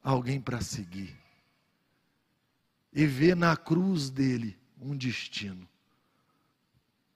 alguém 0.02 0.42
para 0.42 0.60
seguir, 0.60 1.16
e 2.92 3.06
vê 3.06 3.36
na 3.36 3.56
cruz 3.56 4.10
dele 4.10 4.58
um 4.82 4.98
destino, 4.98 5.70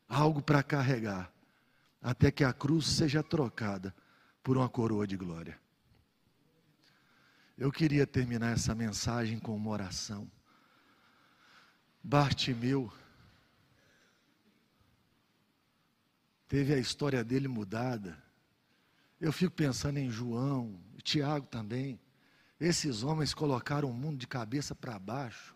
algo 0.07 0.43
para 0.43 0.61
carregar, 0.61 1.33
até 1.99 2.29
que 2.29 2.43
a 2.43 2.53
cruz 2.53 2.85
seja 2.85 3.23
trocada 3.23 3.95
por 4.43 4.57
uma 4.57 4.69
coroa 4.69 5.07
de 5.07 5.17
glória. 5.17 5.59
Eu 7.57 7.71
queria 7.71 8.05
terminar 8.05 8.53
essa 8.53 8.75
mensagem 8.75 9.39
com 9.39 9.55
uma 9.55 9.71
oração. 9.71 10.29
Bartimeu 12.07 12.89
teve 16.47 16.73
a 16.73 16.77
história 16.77 17.21
dele 17.21 17.49
mudada. 17.49 18.17
Eu 19.19 19.33
fico 19.33 19.53
pensando 19.53 19.97
em 19.97 20.09
João, 20.09 20.79
Tiago 21.03 21.47
também. 21.47 21.99
Esses 22.61 23.03
homens 23.03 23.33
colocaram 23.33 23.89
o 23.89 23.93
mundo 23.93 24.19
de 24.19 24.25
cabeça 24.25 24.73
para 24.73 24.97
baixo. 24.97 25.53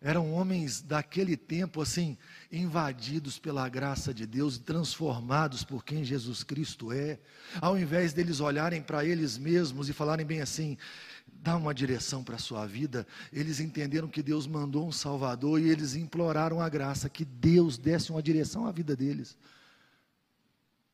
Eram 0.00 0.32
homens 0.32 0.80
daquele 0.80 1.36
tempo 1.36 1.82
assim, 1.82 2.16
invadidos 2.50 3.36
pela 3.36 3.68
graça 3.68 4.14
de 4.14 4.26
Deus, 4.26 4.58
transformados 4.58 5.64
por 5.64 5.84
quem 5.84 6.04
Jesus 6.04 6.44
Cristo 6.44 6.92
é. 6.92 7.18
Ao 7.60 7.76
invés 7.76 8.12
deles 8.12 8.38
olharem 8.38 8.80
para 8.80 9.04
eles 9.04 9.38
mesmos 9.38 9.88
e 9.88 9.92
falarem 9.92 10.24
bem 10.24 10.40
assim: 10.40 10.78
dar 11.26 11.56
uma 11.56 11.74
direção 11.74 12.22
para 12.22 12.36
a 12.36 12.38
sua 12.38 12.66
vida, 12.66 13.06
eles 13.32 13.58
entenderam 13.58 14.08
que 14.08 14.22
Deus 14.22 14.46
mandou 14.46 14.86
um 14.86 14.92
Salvador 14.92 15.60
e 15.60 15.68
eles 15.68 15.94
imploraram 15.94 16.60
a 16.60 16.68
graça, 16.68 17.08
que 17.08 17.24
Deus 17.24 17.76
desse 17.76 18.10
uma 18.10 18.22
direção 18.22 18.66
à 18.66 18.70
vida 18.70 18.94
deles. 18.94 19.36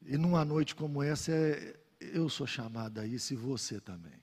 E 0.07 0.17
numa 0.17 0.45
noite 0.45 0.75
como 0.75 1.03
essa, 1.03 1.33
é, 1.33 1.79
eu 2.01 2.31
sou 2.31 2.47
chamado 2.47 2.99
a 2.99 3.07
isso 3.07 3.35
e 3.35 3.37
você 3.37 3.79
também. 3.79 4.19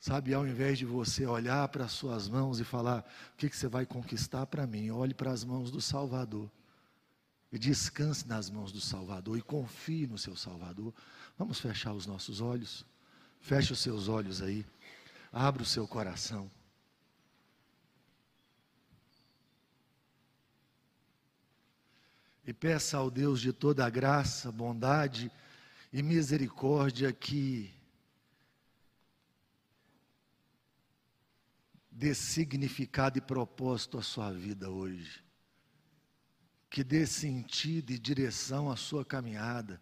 Sabe, 0.00 0.34
ao 0.34 0.46
invés 0.46 0.78
de 0.78 0.86
você 0.86 1.26
olhar 1.26 1.68
para 1.68 1.84
as 1.84 1.92
suas 1.92 2.28
mãos 2.28 2.58
e 2.58 2.64
falar, 2.64 3.06
o 3.34 3.36
que, 3.36 3.48
que 3.48 3.56
você 3.56 3.68
vai 3.68 3.86
conquistar 3.86 4.46
para 4.46 4.66
mim? 4.66 4.90
Olhe 4.90 5.14
para 5.14 5.30
as 5.30 5.44
mãos 5.44 5.70
do 5.70 5.80
Salvador. 5.80 6.50
E 7.52 7.58
descanse 7.58 8.26
nas 8.26 8.48
mãos 8.48 8.72
do 8.72 8.80
Salvador 8.80 9.36
e 9.36 9.42
confie 9.42 10.06
no 10.06 10.16
seu 10.16 10.34
Salvador. 10.34 10.92
Vamos 11.38 11.60
fechar 11.60 11.92
os 11.92 12.06
nossos 12.06 12.40
olhos. 12.40 12.84
Feche 13.42 13.72
os 13.72 13.80
seus 13.80 14.06
olhos 14.06 14.40
aí. 14.40 14.64
Abra 15.32 15.64
o 15.64 15.66
seu 15.66 15.86
coração. 15.86 16.48
E 22.46 22.52
peça 22.52 22.96
ao 22.96 23.10
Deus 23.10 23.40
de 23.40 23.52
toda 23.52 23.84
a 23.84 23.90
graça, 23.90 24.50
bondade 24.50 25.30
e 25.92 26.02
misericórdia 26.02 27.12
que 27.12 27.72
dê 31.90 32.14
significado 32.14 33.18
e 33.18 33.20
propósito 33.20 33.98
à 33.98 34.02
sua 34.02 34.32
vida 34.32 34.70
hoje. 34.70 35.22
Que 36.70 36.84
dê 36.84 37.06
sentido 37.06 37.90
e 37.90 37.98
direção 37.98 38.70
à 38.70 38.76
sua 38.76 39.04
caminhada 39.04 39.80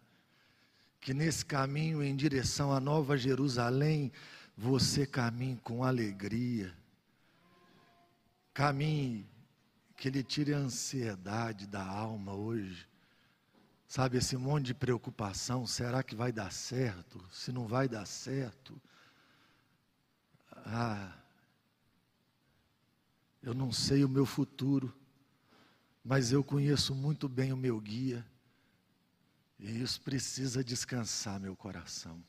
que 1.00 1.14
nesse 1.14 1.44
caminho 1.44 2.02
em 2.02 2.14
direção 2.14 2.72
à 2.72 2.78
Nova 2.78 3.16
Jerusalém, 3.16 4.12
você 4.56 5.06
caminhe 5.06 5.56
com 5.56 5.82
alegria, 5.82 6.74
caminhe 8.52 9.26
que 9.96 10.08
Ele 10.08 10.22
tire 10.22 10.52
a 10.52 10.58
ansiedade 10.58 11.66
da 11.66 11.84
alma 11.84 12.34
hoje. 12.34 12.86
Sabe, 13.88 14.18
esse 14.18 14.36
monte 14.36 14.66
de 14.66 14.74
preocupação, 14.74 15.66
será 15.66 16.02
que 16.02 16.14
vai 16.14 16.30
dar 16.30 16.52
certo? 16.52 17.20
Se 17.32 17.50
não 17.50 17.66
vai 17.66 17.88
dar 17.88 18.06
certo, 18.06 18.80
ah, 20.66 21.12
eu 23.42 23.54
não 23.54 23.72
sei 23.72 24.04
o 24.04 24.08
meu 24.08 24.26
futuro, 24.26 24.94
mas 26.04 26.30
eu 26.30 26.44
conheço 26.44 26.94
muito 26.94 27.28
bem 27.28 27.52
o 27.52 27.56
meu 27.56 27.80
guia. 27.80 28.24
Isso 29.60 30.00
precisa 30.00 30.64
descansar 30.64 31.38
meu 31.38 31.54
coração. 31.54 32.22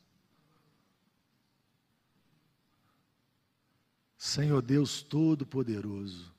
Senhor 4.18 4.60
Deus 4.60 5.02
Todo-Poderoso, 5.02 6.32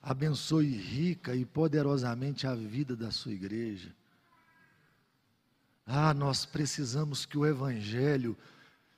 abençoe 0.00 0.68
rica 0.68 1.34
e 1.34 1.44
poderosamente 1.44 2.46
a 2.46 2.54
vida 2.54 2.96
da 2.96 3.10
sua 3.10 3.32
igreja. 3.32 3.94
Ah, 5.84 6.14
nós 6.14 6.46
precisamos 6.46 7.26
que 7.26 7.36
o 7.36 7.44
Evangelho 7.44 8.38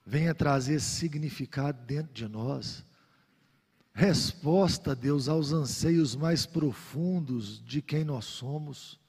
venha 0.05 0.35
trazer 0.35 0.81
significado 0.81 1.83
dentro 1.85 2.13
de 2.13 2.29
nós. 2.29 2.85
Resposta, 3.95 4.95
Deus, 4.95 5.29
aos 5.29 5.53
anseios 5.53 6.15
mais 6.15 6.45
profundos 6.45 7.65
de 7.65 7.81
quem 7.81 8.05
nós 8.05 8.27
somos. 8.27 9.01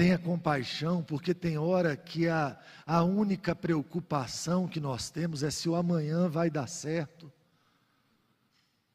Tenha 0.00 0.16
compaixão, 0.16 1.02
porque 1.02 1.34
tem 1.34 1.58
hora 1.58 1.94
que 1.94 2.26
a, 2.26 2.58
a 2.86 3.02
única 3.02 3.54
preocupação 3.54 4.66
que 4.66 4.80
nós 4.80 5.10
temos 5.10 5.42
é 5.42 5.50
se 5.50 5.68
o 5.68 5.74
amanhã 5.74 6.26
vai 6.26 6.48
dar 6.48 6.66
certo. 6.68 7.30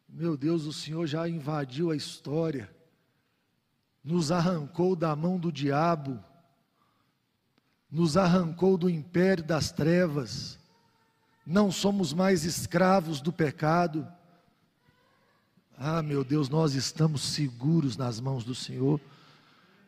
Meu 0.09 0.35
Deus, 0.35 0.65
o 0.65 0.73
Senhor 0.73 1.05
já 1.05 1.29
invadiu 1.29 1.91
a 1.91 1.95
história, 1.95 2.75
nos 4.03 4.31
arrancou 4.31 4.95
da 4.95 5.15
mão 5.15 5.37
do 5.37 5.51
diabo, 5.51 6.19
nos 7.91 8.17
arrancou 8.17 8.75
do 8.75 8.89
império 8.89 9.43
das 9.43 9.71
trevas, 9.71 10.57
não 11.45 11.71
somos 11.71 12.13
mais 12.13 12.45
escravos 12.45 13.21
do 13.21 13.31
pecado. 13.31 14.11
Ah, 15.77 16.01
meu 16.01 16.23
Deus, 16.23 16.49
nós 16.49 16.73
estamos 16.73 17.21
seguros 17.21 17.95
nas 17.95 18.19
mãos 18.19 18.43
do 18.43 18.55
Senhor. 18.55 18.99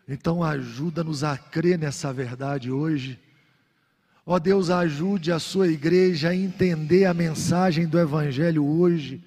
Então 0.07 0.41
ajuda-nos 0.41 1.23
a 1.23 1.37
crer 1.37 1.77
nessa 1.77 2.13
verdade 2.13 2.71
hoje. 2.71 3.19
Ó 4.25 4.35
oh 4.35 4.39
Deus, 4.39 4.69
ajude 4.69 5.31
a 5.31 5.39
sua 5.39 5.67
igreja 5.67 6.29
a 6.29 6.35
entender 6.35 7.05
a 7.05 7.13
mensagem 7.13 7.87
do 7.87 7.99
Evangelho 7.99 8.65
hoje. 8.65 9.21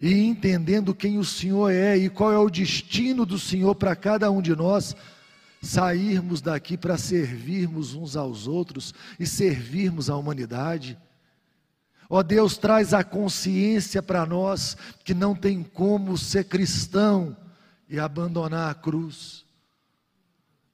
E 0.00 0.24
entendendo 0.24 0.94
quem 0.94 1.18
o 1.18 1.24
Senhor 1.24 1.70
é 1.70 1.96
e 1.96 2.10
qual 2.10 2.32
é 2.32 2.38
o 2.38 2.50
destino 2.50 3.24
do 3.24 3.38
Senhor 3.38 3.74
para 3.74 3.94
cada 3.94 4.30
um 4.30 4.42
de 4.42 4.54
nós, 4.54 4.96
sairmos 5.62 6.40
daqui 6.40 6.76
para 6.76 6.98
servirmos 6.98 7.94
uns 7.94 8.16
aos 8.16 8.46
outros 8.46 8.92
e 9.18 9.26
servirmos 9.26 10.10
a 10.10 10.16
humanidade. 10.16 10.98
Ó 12.10 12.18
oh 12.18 12.22
Deus, 12.22 12.58
traz 12.58 12.92
a 12.92 13.04
consciência 13.04 14.02
para 14.02 14.26
nós 14.26 14.76
que 15.04 15.14
não 15.14 15.34
tem 15.34 15.62
como 15.62 16.18
ser 16.18 16.44
cristão 16.44 17.34
e 17.88 17.98
abandonar 17.98 18.70
a 18.70 18.74
cruz. 18.74 19.46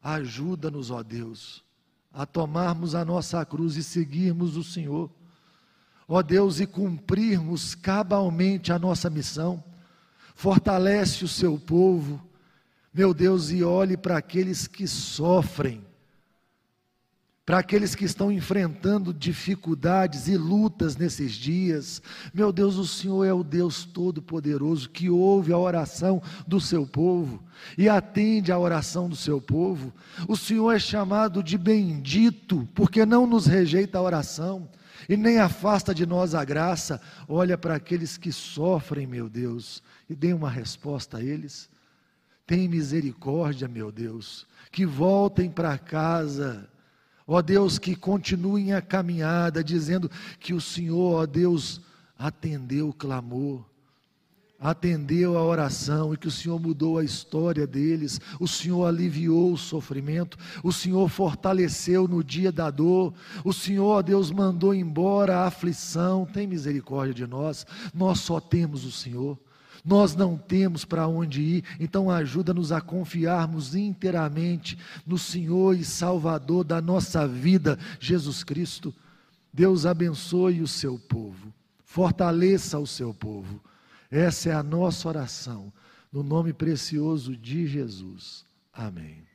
Ajuda-nos, 0.02 0.90
ó 0.90 1.02
Deus, 1.02 1.64
a 2.12 2.24
tomarmos 2.24 2.94
a 2.94 3.04
nossa 3.04 3.44
cruz 3.44 3.76
e 3.76 3.82
seguirmos 3.82 4.56
o 4.56 4.64
Senhor. 4.64 5.10
Ó 6.06 6.22
Deus, 6.22 6.60
e 6.60 6.66
cumprirmos 6.66 7.74
cabalmente 7.74 8.72
a 8.72 8.78
nossa 8.78 9.10
missão. 9.10 9.62
Fortalece 10.34 11.24
o 11.24 11.28
seu 11.28 11.58
povo, 11.58 12.22
meu 12.94 13.12
Deus, 13.12 13.50
e 13.50 13.62
olhe 13.62 13.96
para 13.96 14.16
aqueles 14.16 14.66
que 14.66 14.86
sofrem, 14.86 15.84
para 17.48 17.60
aqueles 17.60 17.94
que 17.94 18.04
estão 18.04 18.30
enfrentando 18.30 19.10
dificuldades 19.10 20.28
e 20.28 20.36
lutas 20.36 20.98
nesses 20.98 21.32
dias. 21.32 22.02
Meu 22.34 22.52
Deus, 22.52 22.76
o 22.76 22.86
Senhor 22.86 23.24
é 23.24 23.32
o 23.32 23.42
Deus 23.42 23.86
Todo-Poderoso 23.86 24.90
que 24.90 25.08
ouve 25.08 25.50
a 25.50 25.56
oração 25.56 26.22
do 26.46 26.60
seu 26.60 26.86
povo 26.86 27.42
e 27.78 27.88
atende 27.88 28.52
a 28.52 28.58
oração 28.58 29.08
do 29.08 29.16
seu 29.16 29.40
povo. 29.40 29.94
O 30.28 30.36
Senhor 30.36 30.72
é 30.72 30.78
chamado 30.78 31.42
de 31.42 31.56
bendito, 31.56 32.68
porque 32.74 33.06
não 33.06 33.26
nos 33.26 33.46
rejeita 33.46 33.96
a 33.96 34.02
oração 34.02 34.68
e 35.08 35.16
nem 35.16 35.38
afasta 35.38 35.94
de 35.94 36.04
nós 36.04 36.34
a 36.34 36.44
graça. 36.44 37.00
Olha 37.26 37.56
para 37.56 37.76
aqueles 37.76 38.18
que 38.18 38.30
sofrem, 38.30 39.06
meu 39.06 39.26
Deus, 39.26 39.82
e 40.06 40.14
dê 40.14 40.34
uma 40.34 40.50
resposta 40.50 41.16
a 41.16 41.24
eles. 41.24 41.70
Tem 42.46 42.68
misericórdia, 42.68 43.66
meu 43.66 43.90
Deus, 43.90 44.46
que 44.70 44.84
voltem 44.84 45.48
para 45.50 45.78
casa 45.78 46.68
Ó 47.30 47.42
Deus, 47.42 47.78
que 47.78 47.94
continuem 47.94 48.72
a 48.72 48.80
caminhada, 48.80 49.62
dizendo 49.62 50.10
que 50.40 50.54
o 50.54 50.60
Senhor, 50.62 51.20
ó 51.20 51.26
Deus, 51.26 51.78
atendeu 52.18 52.88
o 52.88 52.92
clamor, 52.94 53.66
atendeu 54.58 55.36
a 55.36 55.44
oração 55.44 56.14
e 56.14 56.16
que 56.16 56.26
o 56.26 56.30
Senhor 56.30 56.58
mudou 56.58 56.96
a 56.96 57.04
história 57.04 57.66
deles, 57.66 58.18
o 58.40 58.48
Senhor 58.48 58.86
aliviou 58.86 59.52
o 59.52 59.58
sofrimento, 59.58 60.38
o 60.64 60.72
Senhor 60.72 61.06
fortaleceu 61.10 62.08
no 62.08 62.24
dia 62.24 62.50
da 62.50 62.70
dor, 62.70 63.12
o 63.44 63.52
Senhor, 63.52 63.84
ó 63.84 64.00
Deus, 64.00 64.30
mandou 64.30 64.74
embora 64.74 65.40
a 65.40 65.46
aflição, 65.48 66.24
tem 66.24 66.46
misericórdia 66.46 67.12
de 67.12 67.26
nós, 67.26 67.66
nós 67.92 68.20
só 68.20 68.40
temos 68.40 68.86
o 68.86 68.90
Senhor. 68.90 69.38
Nós 69.84 70.14
não 70.16 70.36
temos 70.36 70.84
para 70.84 71.06
onde 71.06 71.40
ir, 71.40 71.64
então 71.78 72.10
ajuda-nos 72.10 72.72
a 72.72 72.80
confiarmos 72.80 73.74
inteiramente 73.74 74.78
no 75.06 75.18
Senhor 75.18 75.76
e 75.76 75.84
Salvador 75.84 76.64
da 76.64 76.80
nossa 76.80 77.26
vida, 77.26 77.78
Jesus 78.00 78.42
Cristo. 78.42 78.94
Deus 79.52 79.86
abençoe 79.86 80.60
o 80.60 80.68
seu 80.68 80.98
povo, 80.98 81.52
fortaleça 81.84 82.78
o 82.78 82.86
seu 82.86 83.14
povo. 83.14 83.60
Essa 84.10 84.50
é 84.50 84.52
a 84.52 84.62
nossa 84.62 85.08
oração, 85.08 85.72
no 86.12 86.22
nome 86.22 86.52
precioso 86.52 87.36
de 87.36 87.66
Jesus. 87.66 88.44
Amém. 88.72 89.27